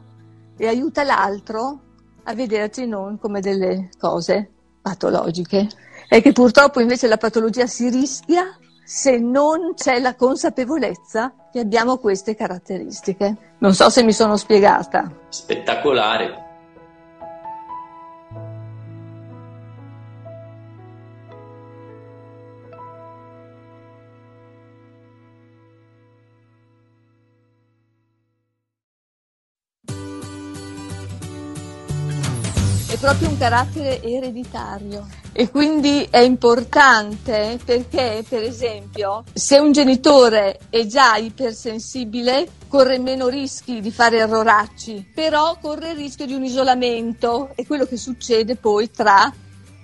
e 0.57 0.67
aiuta 0.67 1.03
l'altro 1.03 1.81
a 2.23 2.33
vederci 2.33 2.87
non 2.87 3.19
come 3.19 3.39
delle 3.39 3.89
cose 3.99 4.49
patologiche. 4.81 5.67
E 6.09 6.21
che 6.21 6.31
purtroppo 6.31 6.79
invece 6.79 7.07
la 7.07 7.17
patologia 7.17 7.67
si 7.67 7.89
rischia 7.89 8.57
se 8.87 9.17
non 9.17 9.73
c'è 9.75 9.99
la 9.99 10.15
consapevolezza 10.15 11.33
che 11.51 11.59
abbiamo 11.59 11.97
queste 11.97 12.35
caratteristiche. 12.35 13.55
Non 13.57 13.73
so 13.73 13.89
se 13.89 14.01
mi 14.01 14.13
sono 14.13 14.37
spiegata. 14.37 15.11
Spettacolare. 15.27 16.46
Proprio 33.07 33.29
un 33.29 33.37
carattere 33.37 34.03
ereditario 34.03 35.07
e 35.31 35.49
quindi 35.49 36.05
è 36.09 36.17
importante 36.17 37.57
perché, 37.63 38.21
per 38.27 38.43
esempio, 38.43 39.23
se 39.31 39.59
un 39.59 39.71
genitore 39.71 40.59
è 40.69 40.85
già 40.85 41.15
ipersensibile, 41.15 42.49
corre 42.67 42.99
meno 42.99 43.29
rischi 43.29 43.79
di 43.79 43.91
fare 43.91 44.17
erroracci, 44.17 45.09
però 45.15 45.57
corre 45.61 45.91
il 45.91 45.95
rischio 45.95 46.25
di 46.25 46.33
un 46.33 46.43
isolamento 46.43 47.51
e 47.55 47.65
quello 47.65 47.85
che 47.85 47.95
succede 47.95 48.57
poi 48.57 48.91
tra 48.91 49.33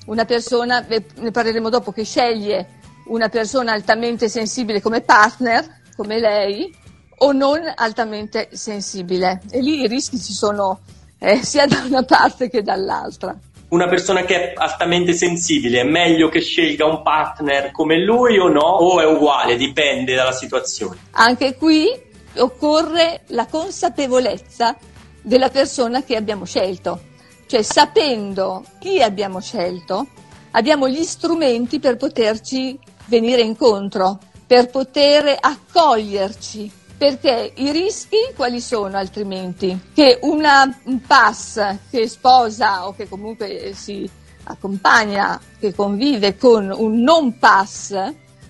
una 0.07 0.25
persona, 0.25 0.85
ne 0.85 1.31
parleremo 1.31 1.69
dopo, 1.69 1.93
che 1.93 2.03
sceglie 2.03 2.81
una 3.05 3.29
persona 3.29 3.71
altamente 3.71 4.27
sensibile 4.27 4.81
come 4.81 4.99
partner, 4.99 5.65
come 5.95 6.19
lei, 6.19 6.75
o 7.19 7.31
non 7.31 7.61
altamente 7.73 8.49
sensibile. 8.51 9.39
E 9.49 9.61
lì 9.61 9.79
i 9.79 9.87
rischi 9.87 10.19
ci 10.19 10.33
sono 10.33 10.81
eh, 11.23 11.41
sia 11.41 11.65
da 11.65 11.83
una 11.85 12.03
parte 12.03 12.49
che 12.49 12.61
dall'altra. 12.61 13.33
Una 13.69 13.87
persona 13.87 14.23
che 14.23 14.51
è 14.51 14.53
altamente 14.55 15.13
sensibile 15.13 15.79
è 15.79 15.83
meglio 15.83 16.27
che 16.27 16.41
scelga 16.41 16.85
un 16.85 17.01
partner 17.01 17.71
come 17.71 18.03
lui 18.03 18.37
o 18.37 18.49
no? 18.49 18.59
O 18.59 18.99
è 18.99 19.05
uguale, 19.05 19.55
dipende 19.55 20.15
dalla 20.15 20.33
situazione? 20.33 20.97
Anche 21.11 21.55
qui 21.55 21.89
occorre 22.35 23.21
la 23.27 23.47
consapevolezza 23.47 24.75
della 25.21 25.49
persona 25.49 26.03
che 26.03 26.17
abbiamo 26.17 26.43
scelto, 26.43 27.01
cioè 27.47 27.61
sapendo 27.61 28.65
chi 28.79 29.01
abbiamo 29.01 29.39
scelto, 29.39 30.07
abbiamo 30.51 30.89
gli 30.89 31.03
strumenti 31.03 31.79
per 31.79 31.95
poterci 31.95 32.77
venire 33.05 33.41
incontro, 33.41 34.19
per 34.45 34.69
poter 34.69 35.37
accoglierci 35.39 36.71
perché 36.97 37.51
i 37.55 37.71
rischi 37.71 38.17
quali 38.35 38.61
sono 38.61 38.97
altrimenti? 38.97 39.77
Che 39.93 40.19
una, 40.21 40.79
un 40.83 41.01
pass 41.01 41.77
che 41.89 42.07
sposa 42.07 42.87
o 42.87 42.95
che 42.95 43.07
comunque 43.07 43.73
si 43.73 44.09
accompagna, 44.43 45.39
che 45.59 45.73
convive 45.73 46.37
con 46.37 46.73
un 46.75 47.01
non 47.01 47.37
pass, 47.37 47.95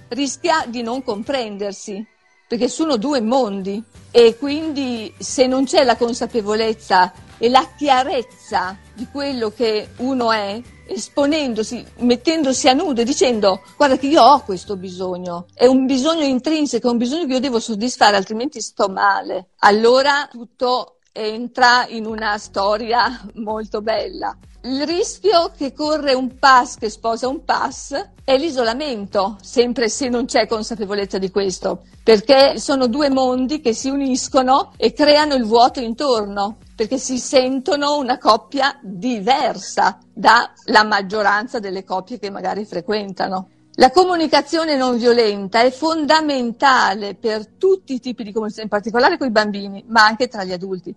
rischia 0.09 0.65
di 0.67 0.81
non 0.81 1.03
comprendersi, 1.03 2.05
perché 2.47 2.67
sono 2.67 2.97
due 2.97 3.21
mondi 3.21 3.83
e 4.11 4.37
quindi 4.37 5.11
se 5.17 5.47
non 5.47 5.65
c'è 5.65 5.83
la 5.83 5.95
consapevolezza 5.95 7.11
e 7.37 7.49
la 7.49 7.67
chiarezza 7.75 8.77
di 8.93 9.07
quello 9.11 9.51
che 9.51 9.89
uno 9.97 10.31
è, 10.31 10.61
esponendosi, 10.85 11.85
mettendosi 11.97 12.67
a 12.67 12.73
nudo 12.73 13.01
e 13.01 13.05
dicendo 13.05 13.61
guarda 13.75 13.97
che 13.97 14.07
io 14.07 14.21
ho 14.21 14.41
questo 14.43 14.75
bisogno, 14.75 15.45
è 15.53 15.65
un 15.65 15.85
bisogno 15.85 16.23
intrinseco, 16.23 16.87
è 16.87 16.91
un 16.91 16.97
bisogno 16.97 17.25
che 17.25 17.33
io 17.33 17.39
devo 17.39 17.59
soddisfare, 17.59 18.15
altrimenti 18.15 18.61
sto 18.61 18.89
male. 18.89 19.49
Allora 19.59 20.27
tutto 20.29 20.99
entra 21.11 21.85
in 21.87 22.05
una 22.05 22.37
storia 22.37 23.21
molto 23.35 23.81
bella. 23.81 24.35
Il 24.65 24.85
rischio 24.85 25.51
che 25.57 25.73
corre 25.73 26.13
un 26.13 26.37
pass 26.39 26.77
che 26.77 26.89
sposa 26.89 27.27
un 27.27 27.43
pass 27.43 28.11
è 28.23 28.37
l'isolamento, 28.37 29.35
sempre 29.41 29.89
se 29.89 30.07
non 30.07 30.23
c'è 30.23 30.47
consapevolezza 30.47 31.17
di 31.17 31.29
questo, 31.29 31.81
perché 32.01 32.57
sono 32.59 32.87
due 32.87 33.09
mondi 33.09 33.59
che 33.59 33.73
si 33.73 33.89
uniscono 33.89 34.71
e 34.77 34.93
creano 34.93 35.33
il 35.33 35.43
vuoto 35.43 35.81
intorno 35.81 36.59
perché 36.77 36.97
si 36.97 37.17
sentono 37.17 37.97
una 37.97 38.17
coppia 38.17 38.79
diversa 38.81 39.99
dalla 40.13 40.83
maggioranza 40.85 41.59
delle 41.59 41.83
coppie 41.83 42.17
che 42.17 42.29
magari 42.29 42.63
frequentano. 42.63 43.49
La 43.73 43.91
comunicazione 43.91 44.77
non 44.77 44.97
violenta 44.97 45.61
è 45.61 45.71
fondamentale 45.71 47.15
per 47.15 47.47
tutti 47.57 47.95
i 47.95 47.99
tipi 47.99 48.23
di 48.23 48.31
comunicazione, 48.31 48.69
in 48.71 48.77
particolare 48.77 49.17
con 49.17 49.27
i 49.27 49.31
bambini, 49.31 49.83
ma 49.87 50.05
anche 50.05 50.29
tra 50.29 50.45
gli 50.45 50.53
adulti. 50.53 50.95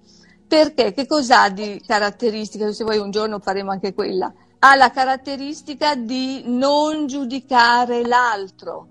Perché? 0.48 0.92
Che 0.92 1.06
cosa 1.06 1.42
ha 1.42 1.50
di 1.50 1.82
caratteristica? 1.84 2.70
Se 2.72 2.84
vuoi 2.84 2.98
un 2.98 3.10
giorno 3.10 3.40
faremo 3.40 3.72
anche 3.72 3.92
quella. 3.92 4.32
Ha 4.58 4.76
la 4.76 4.90
caratteristica 4.90 5.94
di 5.96 6.42
non 6.46 7.06
giudicare 7.06 8.06
l'altro, 8.06 8.88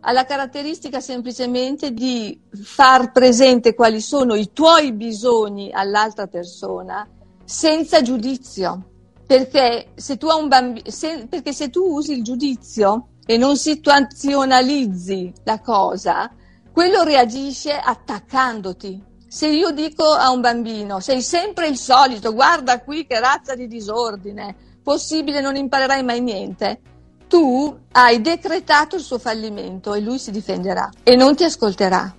ha 0.00 0.12
la 0.12 0.24
caratteristica 0.24 1.00
semplicemente 1.00 1.92
di 1.92 2.38
far 2.62 3.12
presente 3.12 3.74
quali 3.74 4.00
sono 4.00 4.34
i 4.34 4.50
tuoi 4.52 4.92
bisogni 4.92 5.70
all'altra 5.72 6.26
persona 6.26 7.08
senza 7.44 8.02
giudizio. 8.02 8.90
Perché 9.26 9.92
se 9.94 10.18
tu, 10.18 10.28
bambi- 10.46 10.82
se, 10.90 11.26
perché 11.28 11.52
se 11.52 11.70
tu 11.70 11.82
usi 11.82 12.12
il 12.12 12.22
giudizio 12.22 13.08
e 13.24 13.38
non 13.38 13.56
situazionalizzi 13.56 15.32
la 15.44 15.60
cosa, 15.60 16.30
quello 16.70 17.02
reagisce 17.02 17.72
attaccandoti. 17.72 19.12
Se 19.34 19.48
io 19.48 19.72
dico 19.72 20.04
a 20.12 20.30
un 20.30 20.40
bambino, 20.40 21.00
sei 21.00 21.20
sempre 21.20 21.66
il 21.66 21.76
solito, 21.76 22.32
guarda 22.32 22.80
qui 22.82 23.04
che 23.04 23.18
razza 23.18 23.56
di 23.56 23.66
disordine, 23.66 24.54
possibile 24.80 25.40
non 25.40 25.56
imparerai 25.56 26.04
mai 26.04 26.20
niente, 26.20 26.80
tu 27.26 27.76
hai 27.90 28.20
decretato 28.20 28.94
il 28.94 29.02
suo 29.02 29.18
fallimento 29.18 29.92
e 29.92 29.98
lui 29.98 30.20
si 30.20 30.30
difenderà 30.30 30.88
e 31.02 31.16
non 31.16 31.34
ti 31.34 31.42
ascolterà. 31.42 32.14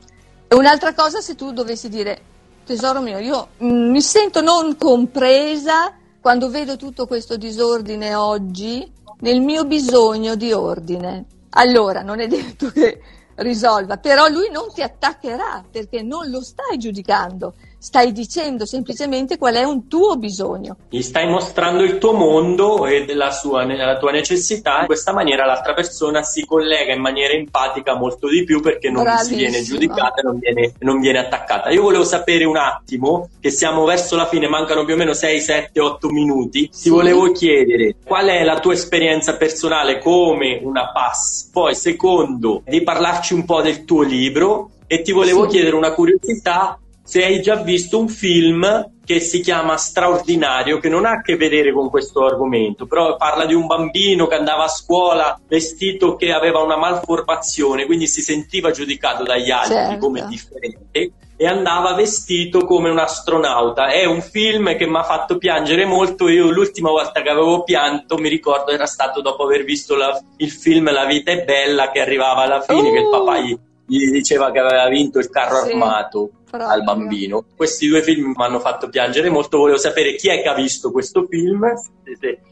Un'altra 0.50 0.94
cosa 0.94 1.22
se 1.22 1.36
tu 1.36 1.54
dovessi 1.54 1.88
dire, 1.88 2.22
tesoro 2.66 3.00
mio, 3.00 3.18
io 3.20 3.48
mm, 3.64 3.92
mi 3.92 4.02
sento 4.02 4.42
non 4.42 4.76
compresa 4.76 5.94
quando 6.20 6.50
vedo 6.50 6.76
tutto 6.76 7.08
questo 7.08 7.38
disordine 7.38 8.14
oggi 8.14 8.92
nel 9.22 9.40
mio 9.40 9.64
bisogno 9.64 10.36
di 10.36 10.52
ordine. 10.52 11.28
Allora, 11.52 12.02
non 12.02 12.20
è 12.20 12.28
detto 12.28 12.72
che 12.72 13.00
risolva, 13.36 13.98
però 13.98 14.28
lui 14.28 14.50
non 14.50 14.72
ti 14.74 14.82
attaccherà 14.82 15.64
perché 15.70 16.02
non 16.02 16.30
lo 16.30 16.42
stai 16.42 16.78
giudicando, 16.78 17.56
stai 17.86 18.12
dicendo 18.12 18.66
semplicemente 18.66 19.38
qual 19.38 19.54
è 19.54 19.64
un 19.64 19.88
tuo 19.88 20.16
bisogno. 20.16 20.76
Gli 20.90 21.04
stai 21.04 21.28
mostrando 21.28 21.84
il 21.84 22.00
tuo 22.00 22.14
mondo 22.14 22.88
e 22.88 23.06
la, 23.14 23.30
sua, 23.30 23.64
la 23.64 23.98
tua 24.00 24.10
necessità. 24.10 24.80
In 24.80 24.88
questa 24.88 25.14
maniera 25.14 25.46
l'altra 25.46 25.76
persona 25.76 26.24
si 26.24 26.48
collega 26.48 26.94
in 26.94 27.00
maniera 27.00 27.34
empatica 27.34 27.96
molto 27.96 28.28
di 28.28 28.44
più 28.44 28.60
perché 28.60 28.90
non 28.90 29.06
si 29.20 29.36
viene 29.36 29.62
giudicata 29.62 30.24
non 30.24 30.40
viene, 30.40 30.74
non 30.80 31.00
viene 31.00 31.20
attaccata. 31.20 31.70
Io 31.70 31.84
volevo 31.84 32.04
sapere 32.04 32.44
un 32.44 32.58
attimo, 32.58 33.30
che 33.40 33.52
siamo 33.52 33.84
verso 33.86 34.16
la 34.16 34.26
fine, 34.26 34.48
mancano 34.48 34.84
più 34.84 34.96
o 34.96 34.98
meno 34.98 35.14
6, 35.14 35.40
7, 35.40 35.80
8 35.80 36.10
minuti. 36.10 36.68
Sì. 36.72 36.86
Ti 36.86 36.90
volevo 36.90 37.32
chiedere 37.34 37.98
qual 38.04 38.26
è 38.30 38.44
la 38.44 38.60
tua 38.60 38.74
esperienza 38.74 39.38
personale 39.38 40.00
come 40.00 40.60
una 40.64 40.92
pass. 40.92 41.52
Poi, 41.52 41.76
secondo, 41.76 42.64
di 42.66 42.82
parlarci 42.82 43.36
un 43.36 43.46
po' 43.46 43.62
del 43.62 43.86
tuo 43.86 44.02
libro 44.02 44.72
e 44.88 45.04
ti 45.04 45.12
volevo 45.12 45.44
sì. 45.44 45.50
chiedere 45.50 45.76
una 45.76 45.94
curiosità 45.94 46.80
se 47.06 47.24
hai 47.24 47.40
già 47.40 47.58
visto 47.58 48.00
un 48.00 48.10
film 48.10 48.94
che 49.06 49.20
si 49.20 49.40
chiama 49.42 49.78
Straordinario, 49.78 50.80
che 50.80 50.90
non 50.90 51.06
ha 51.06 51.12
a 51.12 51.22
che 51.22 51.38
vedere 51.38 51.72
con 51.72 51.92
questo 51.92 52.26
argomento, 52.26 52.88
però 52.88 53.16
parla 53.16 53.46
di 53.46 53.54
un 53.54 53.68
bambino 53.68 54.26
che 54.26 54.34
andava 54.34 54.64
a 54.64 54.70
scuola 54.70 55.40
vestito 55.48 56.16
che 56.16 56.34
aveva 56.34 56.64
una 56.64 56.78
malformazione, 56.78 57.86
quindi 57.86 58.08
si 58.08 58.22
sentiva 58.22 58.72
giudicato 58.72 59.24
dagli 59.24 59.52
altri 59.52 59.76
certo. 59.76 60.00
come 60.00 60.26
differente 60.28 61.12
e 61.38 61.46
andava 61.46 61.94
vestito 61.94 62.66
come 62.66 62.90
un 62.90 62.98
astronauta. 62.98 63.92
È 63.92 64.06
un 64.06 64.22
film 64.22 64.76
che 64.76 64.88
mi 64.88 64.98
ha 64.98 65.04
fatto 65.04 65.38
piangere 65.38 65.86
molto. 65.86 66.28
Io 66.28 66.50
l'ultima 66.50 66.90
volta 66.90 67.22
che 67.22 67.30
avevo 67.30 67.64
pianto, 67.64 68.18
mi 68.18 68.30
ricordo, 68.30 68.72
era 68.72 68.88
stato 68.88 69.22
dopo 69.22 69.44
aver 69.44 69.64
visto 69.64 69.96
la, 69.96 70.20
il 70.38 70.50
film 70.50 70.92
La 70.92 71.06
vita 71.06 71.32
è 71.32 71.44
bella, 71.44 71.92
che 71.92 72.00
arrivava 72.00 72.44
alla 72.44 72.62
fine, 72.62 72.90
uh. 72.90 72.92
che 72.94 73.00
il 73.00 73.10
papà 73.10 73.40
gli, 73.40 73.58
gli, 73.86 74.10
diceva 74.10 74.52
che 74.52 74.60
aveva 74.60 74.88
vinto 74.90 75.20
il 75.20 75.30
carro 75.30 75.64
sì, 75.64 75.72
armato 75.72 76.32
proprio. 76.50 76.70
al 76.70 76.84
bambino. 76.84 77.46
Questi 77.56 77.88
due 77.88 78.02
film 78.02 78.34
mi 78.36 78.44
hanno 78.44 78.60
fatto 78.60 78.90
piangere 78.90 79.30
molto. 79.30 79.58
Volevo 79.58 79.78
sapere 79.78 80.16
chi 80.16 80.30
è 80.30 80.42
che 80.42 80.48
ha 80.48 80.56
visto 80.56 80.92
questo 80.92 81.26
film 81.30 81.66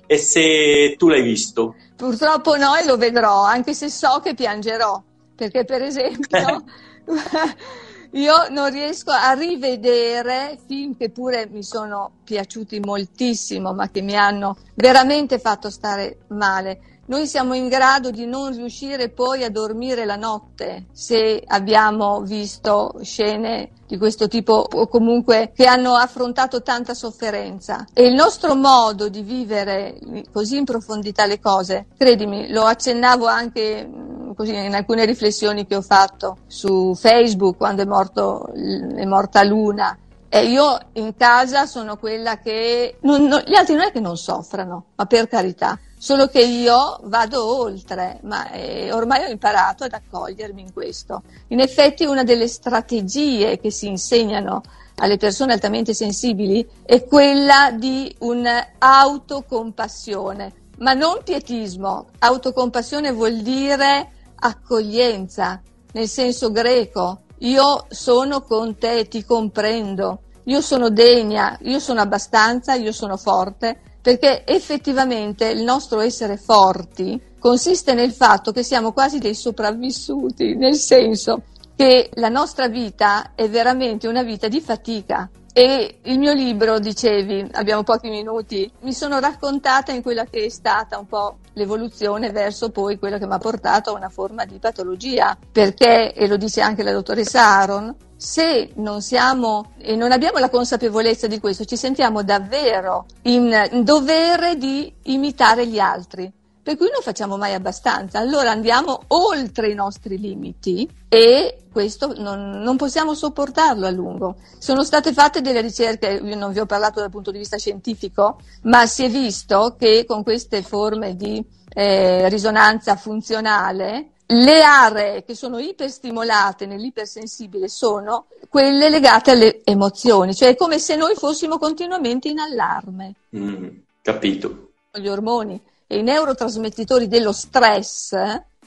e 0.06 0.17
se 0.17 0.96
tu 0.98 1.10
l'hai 1.10 1.24
visto. 1.24 1.76
Purtroppo 1.96 2.56
no, 2.58 2.76
e 2.76 2.86
lo 2.86 2.98
vedrò, 2.98 3.43
anche 3.43 3.74
se 3.74 3.89
so 3.89 4.19
che 4.24 4.34
piangerò. 4.34 5.02
Perché, 5.36 5.65
per 5.65 5.82
esempio. 5.82 6.63
Io 8.13 8.48
non 8.50 8.69
riesco 8.69 9.10
a 9.10 9.32
rivedere 9.32 10.60
film 10.67 10.96
che 10.96 11.10
pure 11.10 11.48
mi 11.50 11.63
sono 11.63 12.17
piaciuti 12.24 12.80
moltissimo, 12.80 13.74
ma 13.74 13.89
che 13.89 14.02
mi 14.02 14.15
hanno 14.15 14.56
veramente 14.76 15.39
fatto 15.39 15.72
stare 15.72 16.19
male. 16.28 16.92
Noi 17.06 17.28
siamo 17.28 17.54
in 17.54 17.68
grado 17.68 18.12
di 18.12 18.26
non 18.26 18.56
riuscire 18.56 19.10
poi 19.10 19.44
a 19.44 19.50
dormire 19.50 20.06
la 20.06 20.16
notte 20.16 20.86
se 20.94 21.44
abbiamo 21.46 22.22
visto 22.22 22.94
scene 23.02 23.72
di 23.86 23.98
questo 23.98 24.30
tipo 24.30 24.66
o 24.72 24.88
comunque 24.88 25.52
che 25.54 25.66
hanno 25.66 25.96
affrontato 25.96 26.62
tanta 26.62 26.94
sofferenza. 26.94 27.86
E 27.94 28.06
il 28.06 28.13
nostro 28.13 28.56
modo 28.56 29.10
di 29.10 29.22
vivere 29.22 30.00
così 30.32 30.56
in 30.56 30.63
profondità 30.63 31.26
le 31.26 31.42
cose, 31.42 31.88
credimi, 31.98 32.50
lo 32.50 32.63
accennavo 32.63 33.26
anche 33.26 33.89
così, 34.34 34.56
in 34.56 34.74
alcune 34.74 35.04
riflessioni 35.04 35.68
che 35.68 35.76
ho 35.76 35.82
fatto 35.82 36.38
su 36.48 36.96
Facebook 36.96 37.58
quando 37.58 37.82
è, 37.82 37.86
morto, 37.86 38.48
è 38.54 39.04
morta 39.04 39.44
Luna. 39.44 39.98
E 40.30 40.46
io 40.46 40.80
in 40.94 41.16
casa 41.18 41.66
sono 41.66 41.98
quella 41.98 42.39
che... 42.39 42.98
Non, 43.02 43.26
non, 43.26 43.44
gli 43.46 43.56
altri 43.56 43.76
non 43.76 43.84
è 43.84 43.92
che 43.92 44.00
non 44.00 44.16
soffrano, 44.16 44.86
ma 44.96 45.06
per 45.06 45.28
carità. 45.28 45.78
Solo 46.04 46.28
che 46.28 46.42
io 46.42 47.00
vado 47.04 47.62
oltre, 47.62 48.20
ma 48.24 48.52
eh, 48.52 48.92
ormai 48.92 49.24
ho 49.24 49.30
imparato 49.30 49.86
ad 49.86 49.94
accogliermi 49.94 50.60
in 50.60 50.74
questo. 50.74 51.24
In 51.48 51.62
effetti 51.62 52.04
una 52.04 52.26
delle 52.26 52.50
strategie 52.50 53.58
che 53.58 53.72
si 53.72 53.88
insegnano 53.88 54.63
alle 54.96 55.16
persone 55.16 55.54
altamente 55.54 55.94
sensibili 55.94 56.68
è 56.84 57.06
quella 57.06 57.72
di 57.72 58.13
un'autocompassione, 58.20 60.54
ma 60.80 60.92
non 60.92 61.22
pietismo. 61.24 62.08
Autocompassione 62.20 63.13
vuol 63.13 63.38
dire 63.38 64.12
accoglienza, 64.36 65.62
nel 65.94 66.10
senso 66.10 66.52
greco. 66.52 67.22
Io 67.38 67.86
sono 67.88 68.42
con 68.42 68.78
te, 68.78 69.08
ti 69.08 69.24
comprendo, 69.24 70.24
io 70.44 70.60
sono 70.60 70.89
degna, 70.89 71.58
io 71.62 71.80
sono 71.80 72.02
abbastanza, 72.02 72.74
io 72.74 72.92
sono 72.92 73.16
forte, 73.16 73.92
perché 74.04 74.44
effettivamente 74.46 75.48
il 75.48 75.63
nostro 75.63 76.02
essere 76.02 76.36
forti 76.36 77.20
consiste 77.39 77.94
nel 77.94 78.12
fatto 78.12 78.52
che 78.52 78.62
siamo 78.62 78.92
quasi 78.92 79.18
dei 79.18 79.34
sopravvissuti, 79.34 80.56
nel 80.56 80.76
senso 80.76 81.44
che 81.74 82.10
la 82.16 82.28
nostra 82.28 82.68
vita 82.68 83.32
è 83.34 83.48
veramente 83.48 84.10
una 84.10 84.22
vita 84.22 84.50
di 84.50 84.60
fatica, 84.60 85.30
e 85.56 86.00
il 86.02 86.20
mio 86.20 86.34
libro, 86.34 86.80
dicevi, 86.80 87.48
abbiamo 87.52 87.84
pochi 87.84 88.10
minuti, 88.10 88.70
mi 88.82 88.92
sono 88.92 89.20
raccontata 89.20 89.92
in 89.92 90.02
quella 90.02 90.26
che 90.26 90.46
è 90.46 90.50
stata 90.50 90.98
un 90.98 91.06
po' 91.06 91.38
l'evoluzione 91.54 92.32
verso 92.32 92.72
poi 92.72 92.98
quello 92.98 93.20
che 93.20 93.28
mi 93.28 93.34
ha 93.34 93.38
portato 93.38 93.92
a 93.92 93.96
una 93.96 94.10
forma 94.10 94.46
di 94.46 94.58
patologia, 94.58 95.38
perché, 95.52 96.12
e 96.13 96.28
lo 96.28 96.38
dice 96.38 96.62
anche 96.62 96.84
la 96.84 96.92
dottoressa 96.92 97.42
Aaron, 97.42 97.96
se 98.24 98.72
non 98.76 99.02
siamo 99.02 99.74
e 99.78 99.98
non 99.98 100.14
abbiamo 100.14 100.40
la 100.40 100.50
consapevolezza 100.50 101.28
di 101.28 101.42
questo, 101.42 101.66
ci 101.66 101.76
sentiamo 101.76 102.24
davvero 102.24 103.06
in 103.24 103.82
dovere 103.84 104.56
di 104.56 104.92
imitare 105.04 105.68
gli 105.68 105.78
altri 105.78 106.32
per 106.64 106.78
cui 106.78 106.88
non 106.90 107.02
facciamo 107.02 107.36
mai 107.36 107.54
abbastanza. 107.54 108.20
Allora 108.20 108.52
andiamo 108.52 109.02
oltre 109.08 109.70
i 109.70 109.74
nostri 109.74 110.18
limiti 110.18 110.90
e 111.10 111.66
questo 111.70 112.14
non, 112.18 112.62
non, 112.62 112.78
possiamo 112.78 113.14
sopportarlo 113.14 113.86
a 113.86 113.92
lungo. 113.92 114.38
Sono 114.58 114.86
state 114.86 115.12
fatte 115.12 115.42
delle 115.42 115.60
ricerche, 115.60 116.22
io 116.24 116.38
non 116.38 116.54
vi 116.54 116.60
ho 116.60 116.66
parlato 116.66 117.02
dal 117.02 117.10
punto 117.10 117.32
di 117.32 117.40
vista 117.40 117.58
scientifico, 117.58 118.40
ma 118.62 118.86
si 118.86 119.04
è 119.04 119.10
visto 119.10 119.76
che 119.78 120.06
con 120.08 120.24
queste 120.24 120.62
forme 120.62 121.18
di 121.18 121.46
eh, 121.74 122.30
risonanza 122.30 122.96
funzionale 122.96 124.12
le 124.34 124.63
aree 124.63 125.24
che 125.24 125.36
sono 125.36 125.60
iperstimolate 125.60 126.65
nell'ipersensibile 126.65 127.67
sono 127.67 128.26
quelle 128.50 128.89
legate 128.89 129.32
alle 129.32 129.62
emozioni, 129.63 130.34
cioè 130.34 130.50
è 130.50 130.56
come 130.56 130.80
se 130.80 130.96
noi 130.96 131.15
fossimo 131.15 131.58
continuamente 131.58 132.30
in 132.30 132.39
allarme. 132.39 133.13
Mm, 133.36 133.67
capito. 134.02 134.72
Gli 134.91 135.08
ormoni 135.08 135.62
e 135.88 135.98
i 135.98 136.04
neurotrasmettitori 136.04 137.08
dello 137.08 137.32
stress 137.32 138.15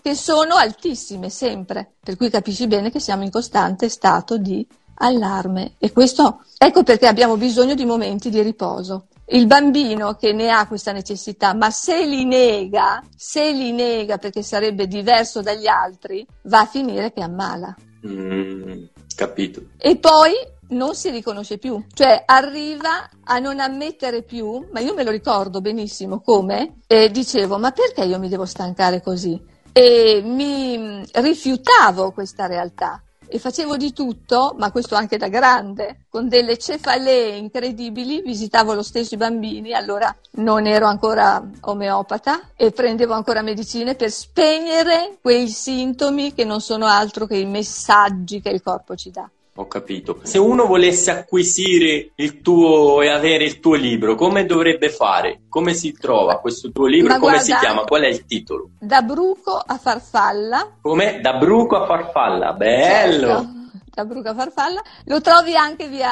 che 0.00 0.14
sono 0.14 0.54
altissime 0.54 1.30
sempre, 1.30 1.94
per 2.00 2.16
cui 2.16 2.30
capisci 2.30 2.66
bene 2.66 2.90
che 2.90 3.00
siamo 3.00 3.24
in 3.24 3.30
costante 3.30 3.88
stato 3.88 4.38
di 4.38 4.66
allarme 4.98 5.74
e 5.78 5.92
questo 5.92 6.44
ecco 6.56 6.82
perché 6.82 7.06
abbiamo 7.06 7.36
bisogno 7.36 7.74
di 7.74 7.84
momenti 7.84 8.30
di 8.30 8.40
riposo. 8.40 9.06
Il 9.28 9.46
bambino 9.46 10.14
che 10.14 10.32
ne 10.32 10.50
ha 10.50 10.68
questa 10.68 10.92
necessità, 10.92 11.52
ma 11.52 11.70
se 11.70 12.06
li 12.06 12.24
nega, 12.24 13.02
se 13.16 13.50
li 13.52 13.72
nega 13.72 14.18
perché 14.18 14.42
sarebbe 14.42 14.86
diverso 14.86 15.42
dagli 15.42 15.66
altri, 15.66 16.24
va 16.42 16.60
a 16.60 16.66
finire 16.66 17.12
che 17.12 17.22
ammala. 17.22 17.74
Mm, 18.06 18.84
capito. 19.16 19.62
E 19.78 19.96
poi 19.96 20.32
non 20.68 20.94
si 20.94 21.10
riconosce 21.10 21.58
più, 21.58 21.84
cioè 21.92 22.22
arriva 22.24 23.08
a 23.24 23.38
non 23.38 23.58
ammettere 23.58 24.22
più, 24.22 24.68
ma 24.72 24.78
io 24.78 24.94
me 24.94 25.02
lo 25.02 25.10
ricordo 25.10 25.60
benissimo 25.60 26.20
come, 26.20 26.80
e 26.86 27.10
dicevo 27.10 27.58
ma 27.58 27.72
perché 27.72 28.04
io 28.04 28.20
mi 28.20 28.28
devo 28.28 28.44
stancare 28.44 29.00
così? 29.00 29.40
E 29.72 30.22
mi 30.24 31.04
rifiutavo 31.12 32.12
questa 32.12 32.46
realtà 32.46 33.02
e 33.28 33.38
facevo 33.38 33.76
di 33.76 33.92
tutto, 33.92 34.54
ma 34.58 34.70
questo 34.70 34.94
anche 34.94 35.16
da 35.16 35.28
grande, 35.28 36.06
con 36.08 36.28
delle 36.28 36.58
cefalee 36.58 37.36
incredibili, 37.36 38.22
visitavo 38.22 38.74
lo 38.74 38.82
stesso 38.82 39.14
i 39.14 39.18
bambini, 39.18 39.72
allora 39.72 40.14
non 40.32 40.66
ero 40.66 40.86
ancora 40.86 41.42
omeopata 41.60 42.50
e 42.56 42.70
prendevo 42.70 43.14
ancora 43.14 43.42
medicine 43.42 43.94
per 43.94 44.10
spegnere 44.10 45.18
quei 45.20 45.48
sintomi 45.48 46.34
che 46.34 46.44
non 46.44 46.60
sono 46.60 46.86
altro 46.86 47.26
che 47.26 47.36
i 47.36 47.46
messaggi 47.46 48.40
che 48.40 48.50
il 48.50 48.62
corpo 48.62 48.94
ci 48.96 49.10
dà. 49.10 49.28
Ho 49.58 49.66
capito. 49.68 50.18
Se 50.22 50.38
uno 50.38 50.66
volesse 50.66 51.10
acquisire 51.10 52.10
il 52.16 52.42
tuo 52.42 53.00
e 53.00 53.08
avere 53.08 53.44
il 53.44 53.58
tuo 53.58 53.74
libro, 53.74 54.14
come 54.14 54.44
dovrebbe 54.44 54.90
fare? 54.90 55.40
Come 55.48 55.72
si 55.72 55.92
trova 55.92 56.40
questo 56.40 56.70
tuo 56.70 56.86
libro? 56.86 57.14
Ma 57.14 57.18
come 57.18 57.32
guarda, 57.32 57.44
si 57.44 57.56
chiama? 57.58 57.84
Qual 57.84 58.02
è 58.02 58.08
il 58.08 58.26
titolo? 58.26 58.68
Da 58.78 59.00
bruco 59.00 59.52
a 59.54 59.78
farfalla. 59.78 60.76
Come? 60.82 61.20
Da 61.20 61.34
bruco 61.34 61.76
a 61.76 61.86
farfalla, 61.86 62.52
bello! 62.52 63.26
Certo. 63.26 63.54
Da 63.94 64.04
bruco 64.04 64.28
a 64.28 64.34
farfalla. 64.34 64.82
Lo 65.06 65.22
trovi 65.22 65.56
anche 65.56 65.88
via 65.88 66.10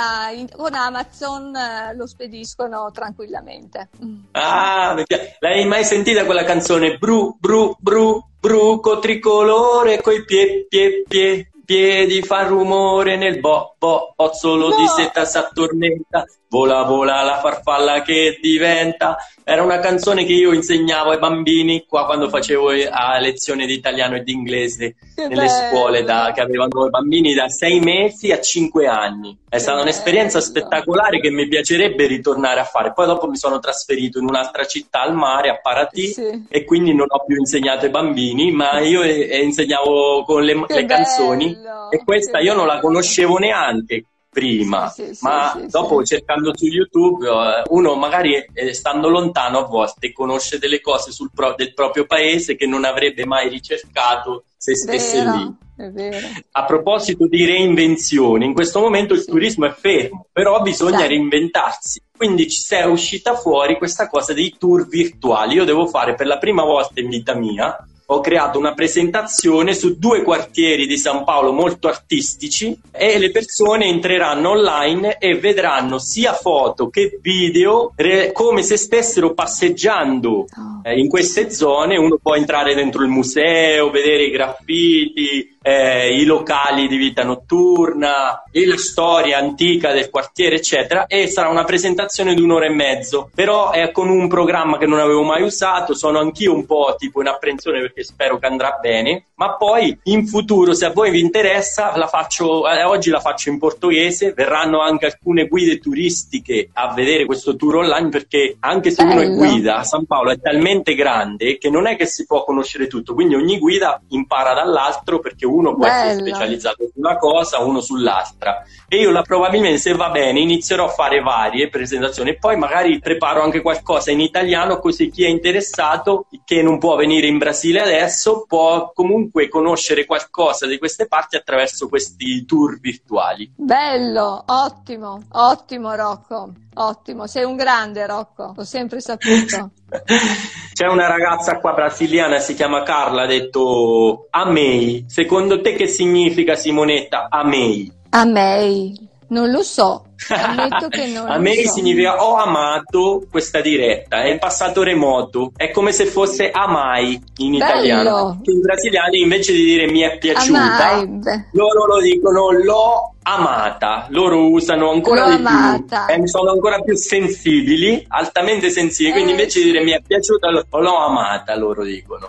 con 0.56 0.74
Amazon, 0.74 1.54
eh, 1.54 1.94
lo 1.94 2.06
spediscono 2.06 2.90
tranquillamente. 2.94 3.90
Ah, 4.32 4.96
l'hai 5.40 5.66
mai 5.66 5.84
sentita 5.84 6.24
quella 6.24 6.44
canzone? 6.44 6.96
Bru, 6.96 7.36
bru, 7.38 7.76
bru, 7.78 8.24
bruco 8.40 8.98
tricolore 9.00 10.00
coi 10.00 10.24
pie, 10.24 10.64
pie, 10.66 11.02
pie 11.06 11.48
piedi 11.64 12.22
fa 12.22 12.42
rumore 12.42 13.16
nel 13.16 13.40
bo, 13.40 13.74
bo, 13.78 14.12
bozzolo 14.16 14.68
no. 14.68 14.76
di 14.76 14.86
seta 14.86 15.24
s'attormenta, 15.24 16.24
vola 16.54 16.82
vola 16.82 17.22
la 17.24 17.40
farfalla 17.40 18.02
che 18.02 18.38
diventa. 18.40 19.16
Era 19.42 19.64
una 19.64 19.80
canzone 19.80 20.24
che 20.24 20.34
io 20.34 20.52
insegnavo 20.52 21.10
ai 21.10 21.18
bambini 21.18 21.84
qua 21.84 22.06
quando 22.06 22.28
facevo 22.28 22.70
a 22.88 23.18
lezione 23.18 23.66
di 23.66 23.74
italiano 23.74 24.14
e 24.14 24.22
di 24.22 24.30
inglese 24.30 24.94
che 25.16 25.26
nelle 25.26 25.46
bello. 25.46 25.68
scuole 25.68 26.04
da, 26.04 26.30
che 26.32 26.40
avevano 26.40 26.88
bambini 26.88 27.34
da 27.34 27.48
sei 27.48 27.80
mesi 27.80 28.30
a 28.30 28.40
cinque 28.40 28.86
anni. 28.86 29.36
È 29.48 29.56
che 29.56 29.58
stata 29.58 29.78
bello. 29.78 29.90
un'esperienza 29.90 30.40
spettacolare 30.40 31.18
che 31.18 31.30
mi 31.30 31.48
piacerebbe 31.48 32.06
ritornare 32.06 32.60
a 32.60 32.64
fare. 32.64 32.92
Poi 32.92 33.06
dopo 33.06 33.28
mi 33.28 33.36
sono 33.36 33.58
trasferito 33.58 34.20
in 34.20 34.28
un'altra 34.28 34.64
città 34.64 35.02
al 35.02 35.14
mare, 35.14 35.48
a 35.48 35.58
Paraty, 35.60 36.06
sì. 36.06 36.46
e 36.48 36.64
quindi 36.64 36.94
non 36.94 37.06
ho 37.08 37.24
più 37.24 37.36
insegnato 37.36 37.84
ai 37.84 37.90
bambini, 37.90 38.52
ma 38.52 38.78
io 38.78 39.02
e, 39.02 39.28
e 39.28 39.42
insegnavo 39.42 40.22
con 40.24 40.44
le, 40.44 40.64
le 40.68 40.84
canzoni 40.86 41.56
e 41.90 42.04
questa 42.04 42.38
io 42.38 42.54
non 42.54 42.68
la 42.68 42.78
conoscevo 42.78 43.38
neanche 43.38 44.04
prima, 44.34 44.88
sì, 44.88 45.14
sì, 45.14 45.24
ma 45.24 45.52
sì, 45.56 45.68
dopo 45.68 46.02
cercando 46.02 46.50
su 46.56 46.66
YouTube 46.66 47.28
eh, 47.28 47.62
uno 47.68 47.94
magari 47.94 48.34
eh, 48.52 48.74
stando 48.74 49.08
lontano 49.08 49.58
a 49.60 49.66
volte 49.66 50.12
conosce 50.12 50.58
delle 50.58 50.80
cose 50.80 51.12
pro- 51.32 51.54
del 51.56 51.72
proprio 51.72 52.04
paese 52.04 52.56
che 52.56 52.66
non 52.66 52.84
avrebbe 52.84 53.24
mai 53.24 53.48
ricercato 53.48 54.44
se 54.56 54.74
stesse 54.74 55.22
vero, 55.22 55.36
lì. 55.36 55.56
È 55.76 55.90
vero. 55.90 56.26
A 56.50 56.64
proposito 56.64 57.28
di 57.28 57.44
reinvenzione, 57.44 58.44
in 58.44 58.54
questo 58.54 58.80
momento 58.80 59.14
il 59.14 59.24
turismo 59.24 59.66
è 59.66 59.70
fermo, 59.70 60.26
però 60.32 60.60
bisogna 60.62 61.06
reinventarsi. 61.06 62.02
Quindi 62.16 62.48
ci 62.48 62.74
è 62.74 62.84
uscita 62.84 63.36
fuori 63.36 63.76
questa 63.76 64.08
cosa 64.08 64.32
dei 64.32 64.56
tour 64.58 64.88
virtuali. 64.88 65.54
Io 65.54 65.64
devo 65.64 65.86
fare 65.86 66.14
per 66.14 66.26
la 66.26 66.38
prima 66.38 66.64
volta 66.64 67.00
in 67.00 67.08
vita 67.08 67.34
mia 67.34 67.76
ho 68.06 68.20
creato 68.20 68.58
una 68.58 68.74
presentazione 68.74 69.74
su 69.74 69.98
due 69.98 70.22
quartieri 70.22 70.86
di 70.86 70.98
San 70.98 71.24
Paolo 71.24 71.52
molto 71.52 71.88
artistici 71.88 72.78
e 72.90 73.18
le 73.18 73.30
persone 73.30 73.86
entreranno 73.86 74.50
online 74.50 75.16
e 75.18 75.38
vedranno 75.38 75.98
sia 75.98 76.34
foto 76.34 76.88
che 76.88 77.18
video 77.22 77.92
re- 77.96 78.32
come 78.32 78.62
se 78.62 78.76
stessero 78.76 79.32
passeggiando 79.32 80.30
oh. 80.30 80.46
eh, 80.82 80.98
in 80.98 81.08
queste 81.08 81.50
zone. 81.50 81.96
Uno 81.96 82.18
può 82.20 82.34
entrare 82.34 82.74
dentro 82.74 83.02
il 83.02 83.08
museo, 83.08 83.90
vedere 83.90 84.24
i 84.24 84.30
graffiti, 84.30 85.53
eh, 85.66 86.14
i 86.14 86.26
locali 86.26 86.86
di 86.88 86.98
vita 86.98 87.24
notturna 87.24 88.42
la 88.52 88.76
storia 88.76 89.38
antica 89.38 89.92
del 89.92 90.10
quartiere, 90.10 90.56
eccetera. 90.56 91.06
E 91.06 91.26
sarà 91.26 91.48
una 91.48 91.64
presentazione 91.64 92.34
di 92.34 92.42
un'ora 92.42 92.66
e 92.66 92.70
mezzo, 92.70 93.30
però 93.34 93.70
è 93.70 93.90
con 93.90 94.08
un 94.08 94.28
programma 94.28 94.78
che 94.78 94.86
non 94.86 95.00
avevo 95.00 95.22
mai 95.22 95.42
usato. 95.42 95.94
Sono 95.94 96.20
anch'io 96.20 96.54
un 96.54 96.66
po' 96.66 96.94
tipo 96.98 97.20
in 97.20 97.28
apprensione 97.28 97.80
perché 97.80 98.04
spero 98.04 98.38
che 98.38 98.46
andrà 98.46 98.78
bene. 98.80 99.26
Ma 99.36 99.56
poi 99.56 99.98
in 100.04 100.26
futuro, 100.26 100.74
se 100.74 100.86
a 100.86 100.90
voi 100.90 101.10
vi 101.10 101.20
interessa, 101.20 101.96
la 101.96 102.06
faccio, 102.06 102.68
eh, 102.68 102.84
oggi 102.84 103.10
la 103.10 103.20
faccio 103.20 103.48
in 103.48 103.58
portoghese. 103.58 104.32
Verranno 104.32 104.80
anche 104.80 105.06
alcune 105.06 105.48
guide 105.48 105.78
turistiche 105.78 106.68
a 106.74 106.92
vedere 106.92 107.24
questo 107.24 107.56
tour 107.56 107.76
online 107.76 108.10
perché 108.10 108.56
anche 108.60 108.90
se 108.90 109.02
Bello. 109.02 109.20
uno 109.20 109.32
è 109.32 109.34
guida, 109.34 109.82
San 109.82 110.04
Paolo 110.04 110.30
è 110.30 110.38
talmente 110.38 110.94
grande 110.94 111.58
che 111.58 111.70
non 111.70 111.86
è 111.86 111.96
che 111.96 112.06
si 112.06 112.26
può 112.26 112.44
conoscere 112.44 112.86
tutto. 112.86 113.14
Quindi 113.14 113.34
ogni 113.34 113.58
guida 113.58 114.00
impara 114.10 114.54
dall'altro 114.54 115.18
perché 115.18 115.46
uno 115.54 115.74
può 115.74 115.86
Bello. 115.86 116.10
essere 116.10 116.28
specializzato 116.28 116.84
su 116.84 116.92
una 116.96 117.16
cosa, 117.16 117.60
uno 117.60 117.80
sull'altra. 117.80 118.62
E 118.88 118.98
io 118.98 119.10
la, 119.10 119.22
probabilmente, 119.22 119.78
se 119.78 119.94
va 119.94 120.10
bene, 120.10 120.40
inizierò 120.40 120.86
a 120.86 120.88
fare 120.88 121.20
varie 121.20 121.68
presentazioni 121.68 122.30
e 122.30 122.38
poi 122.38 122.56
magari 122.56 122.98
preparo 122.98 123.42
anche 123.42 123.62
qualcosa 123.62 124.10
in 124.10 124.20
italiano, 124.20 124.78
così 124.78 125.10
chi 125.10 125.24
è 125.24 125.28
interessato, 125.28 126.26
che 126.44 126.62
non 126.62 126.78
può 126.78 126.96
venire 126.96 127.26
in 127.26 127.38
Brasile 127.38 127.80
adesso, 127.80 128.44
può 128.46 128.92
comunque 128.92 129.48
conoscere 129.48 130.04
qualcosa 130.04 130.66
di 130.66 130.78
queste 130.78 131.06
parti 131.06 131.36
attraverso 131.36 131.88
questi 131.88 132.44
tour 132.44 132.78
virtuali. 132.80 133.52
Bello, 133.56 134.42
ottimo, 134.46 135.22
ottimo 135.32 135.94
Rocco. 135.94 136.52
Ottimo, 136.74 137.26
sei 137.26 137.44
un 137.44 137.56
grande 137.56 138.06
Rocco, 138.06 138.52
l'ho 138.56 138.64
sempre 138.64 139.00
saputo. 139.00 139.70
C'è 140.72 140.86
una 140.88 141.06
ragazza 141.06 141.58
qua 141.58 141.72
brasiliana, 141.72 142.40
si 142.40 142.54
chiama 142.54 142.82
Carla, 142.82 143.22
ha 143.22 143.26
detto 143.26 144.26
Amei. 144.30 145.04
Secondo 145.06 145.60
te 145.60 145.74
che 145.74 145.86
significa 145.86 146.56
Simonetta 146.56 147.28
Amei? 147.30 147.92
Amei, 148.10 149.03
non 149.28 149.50
lo 149.50 149.62
so. 149.62 150.04
Ammetto 150.28 150.88
che 150.88 151.06
non 151.12 151.28
A 151.30 151.38
me 151.38 151.54
so. 151.56 151.72
significa 151.72 152.22
ho 152.24 152.36
amato 152.36 153.26
questa 153.30 153.60
diretta, 153.60 154.22
è 154.22 154.30
in 154.30 154.38
passato 154.38 154.82
remoto, 154.82 155.52
è 155.56 155.70
come 155.70 155.92
se 155.92 156.06
fosse 156.06 156.50
amai 156.50 157.20
in 157.38 157.52
Bello. 157.52 157.64
italiano. 157.64 158.40
In 158.44 158.60
brasiliani 158.60 159.20
invece 159.20 159.52
di 159.52 159.64
dire 159.64 159.90
mi 159.90 160.00
è 160.00 160.18
piaciuta, 160.18 160.88
amai. 160.90 161.44
loro 161.52 161.86
lo 161.86 162.00
dicono 162.00 162.50
l'ho 162.50 163.14
amata, 163.22 164.06
loro 164.10 164.48
usano 164.50 164.90
ancora 164.90 165.22
L'ho 165.28 165.36
di 165.36 165.36
amata. 165.36 166.04
più, 166.06 166.22
eh, 166.22 166.28
sono 166.28 166.50
ancora 166.50 166.78
più 166.80 166.94
sensibili, 166.94 168.04
altamente 168.08 168.70
sensibili, 168.70 169.10
eh, 169.10 169.12
quindi 169.14 169.30
invece 169.32 169.60
di 169.60 169.66
dire 169.70 169.82
mi 169.82 169.92
è 169.92 170.00
piaciuta 170.06 170.50
l'ho 170.50 170.96
amata, 170.98 171.56
loro 171.56 171.82
dicono. 171.84 172.28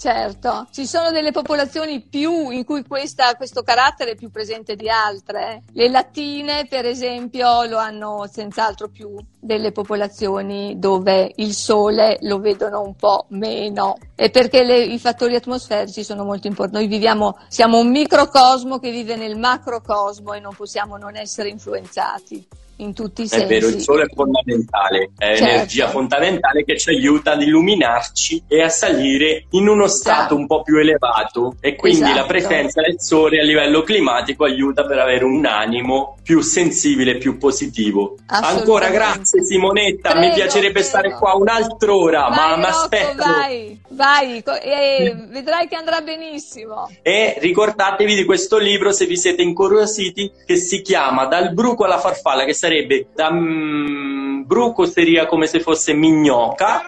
Certo, 0.00 0.66
ci 0.70 0.86
sono 0.86 1.10
delle 1.10 1.30
popolazioni 1.30 2.08
in 2.12 2.64
cui 2.64 2.86
questa, 2.86 3.34
questo 3.34 3.60
carattere 3.60 4.12
è 4.12 4.14
più 4.14 4.30
presente 4.30 4.74
di 4.74 4.88
altre. 4.88 5.64
Le 5.74 5.90
latine, 5.90 6.66
per 6.66 6.86
esempio, 6.86 7.64
lo 7.64 7.76
hanno 7.76 8.26
senz'altro 8.26 8.88
più 8.88 9.14
delle 9.38 9.72
popolazioni 9.72 10.78
dove 10.78 11.30
il 11.36 11.52
sole 11.52 12.16
lo 12.22 12.38
vedono 12.38 12.80
un 12.80 12.96
po' 12.96 13.26
meno. 13.28 13.98
E 14.14 14.30
perché 14.30 14.64
le, 14.64 14.78
i 14.78 14.98
fattori 14.98 15.34
atmosferici 15.34 16.02
sono 16.02 16.24
molto 16.24 16.46
importanti. 16.46 16.78
Noi 16.78 16.88
viviamo, 16.88 17.36
siamo 17.48 17.78
un 17.78 17.90
microcosmo 17.90 18.78
che 18.78 18.90
vive 18.90 19.16
nel 19.16 19.36
macrocosmo 19.36 20.32
e 20.32 20.40
non 20.40 20.54
possiamo 20.54 20.96
non 20.96 21.14
essere 21.14 21.50
influenzati 21.50 22.48
in 22.80 22.94
tutti 22.94 23.22
i 23.22 23.28
sensi. 23.28 23.44
È 23.44 23.48
vero, 23.48 23.68
il 23.68 23.80
sole 23.80 24.04
è 24.04 24.14
fondamentale, 24.14 25.10
è 25.16 25.36
certo. 25.36 25.44
energia 25.44 25.88
fondamentale 25.88 26.64
che 26.64 26.78
ci 26.78 26.90
aiuta 26.90 27.32
ad 27.32 27.42
illuminarci 27.42 28.44
e 28.48 28.62
a 28.62 28.68
salire 28.68 29.46
in 29.50 29.68
uno 29.68 29.86
stato 29.86 30.18
esatto. 30.18 30.36
un 30.36 30.46
po' 30.46 30.62
più 30.62 30.78
elevato 30.78 31.56
e 31.60 31.76
quindi 31.76 32.02
esatto. 32.02 32.18
la 32.18 32.24
presenza 32.24 32.80
del 32.80 33.00
sole 33.00 33.40
a 33.40 33.44
livello 33.44 33.82
climatico 33.82 34.44
aiuta 34.44 34.84
per 34.84 34.98
avere 34.98 35.24
un 35.24 35.44
animo 35.46 36.16
più 36.22 36.40
sensibile 36.40 37.18
più 37.18 37.38
positivo. 37.38 38.16
Ancora 38.26 38.88
grazie 38.88 39.44
Simonetta, 39.44 40.10
prego, 40.10 40.26
mi 40.26 40.32
piacerebbe 40.34 40.72
prego. 40.72 40.88
stare 40.88 41.12
qua 41.12 41.34
un'altra 41.34 41.94
ora, 41.94 42.28
vai, 42.28 42.36
ma 42.36 42.56
mi 42.56 42.64
aspetto. 42.64 43.16
Vai, 43.16 43.80
vai, 43.88 44.42
e 44.62 45.26
vedrai 45.28 45.68
che 45.68 45.76
andrà 45.76 46.00
benissimo. 46.00 46.88
E 47.02 47.36
ricordatevi 47.38 48.14
di 48.14 48.24
questo 48.24 48.58
libro 48.58 48.92
se 48.92 49.06
vi 49.06 49.16
siete 49.16 49.42
incuriositi 49.42 50.30
che 50.46 50.56
si 50.56 50.80
chiama 50.82 51.26
Dal 51.26 51.52
bruco 51.52 51.84
alla 51.84 51.98
farfalla 51.98 52.44
che 52.44 52.54
sarebbe 52.54 52.69
sarebbe 52.70 53.08
da 53.12 53.32
mm, 53.32 54.42
bruco 54.42 54.86
seria 54.86 55.26
come 55.26 55.48
se 55.48 55.58
fosse 55.58 55.92
minhoca 55.92 56.82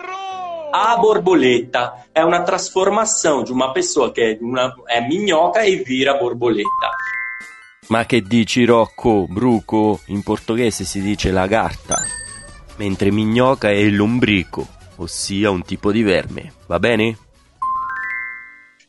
a 0.70 0.96
borboletta. 0.96 2.06
È 2.12 2.20
una 2.20 2.42
trasformazione 2.42 3.42
di 3.42 3.50
una 3.50 3.72
persona 3.72 4.12
che 4.12 4.30
è, 4.30 4.38
una, 4.40 4.72
è 4.84 5.04
minhoca 5.04 5.62
e 5.62 5.82
vira 5.84 6.14
borboletta. 6.14 6.90
Ma 7.88 8.06
che 8.06 8.22
dici 8.22 8.64
Rocco? 8.64 9.26
Bruco 9.28 10.00
in 10.06 10.22
portoghese 10.22 10.84
si 10.84 11.02
dice 11.02 11.32
lagarta, 11.32 11.96
mentre 12.76 13.10
minhoca 13.10 13.68
è 13.68 13.74
il 13.74 13.96
lombrico, 13.96 14.66
ossia 14.96 15.50
un 15.50 15.64
tipo 15.64 15.90
di 15.90 16.02
verme, 16.02 16.52
va 16.66 16.78
bene? 16.78 17.18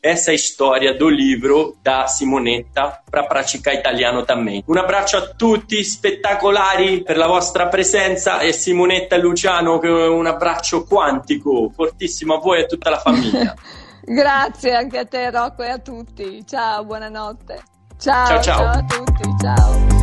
Essa 0.04 0.34
história 0.34 0.92
do 0.92 1.08
livro 1.08 1.76
da 1.82 2.06
Simonetta 2.06 3.02
para 3.10 3.24
praticar 3.24 3.72
italiano 3.72 4.22
também. 4.22 4.62
Un 4.66 4.76
abbraccio 4.76 5.16
a 5.16 5.22
tutti, 5.34 5.82
spettacolari 5.82 7.02
per 7.02 7.16
la 7.16 7.26
vostra 7.26 7.68
presenza 7.68 8.40
e 8.40 8.52
Simonetta 8.52 9.16
e 9.16 9.20
Luciano 9.20 9.80
un 9.82 10.26
abbraccio 10.26 10.84
quantico, 10.84 11.70
fortissimo 11.74 12.34
a 12.34 12.38
voi 12.38 12.58
e 12.58 12.62
a 12.64 12.66
tutta 12.66 12.90
la 12.90 12.98
famiglia. 12.98 13.54
Grazie 14.04 14.74
anche 14.74 14.98
a 14.98 15.06
te 15.06 15.30
Rocco 15.30 15.62
e 15.62 15.70
a 15.70 15.78
tutti. 15.78 16.44
Ciao, 16.46 16.84
buonanotte. 16.84 17.62
Ciao, 17.98 18.26
ciao, 18.26 18.42
ciao. 18.42 18.58
ciao 18.58 18.70
a 18.70 18.82
tutti, 18.82 19.34
ciao. 19.40 19.93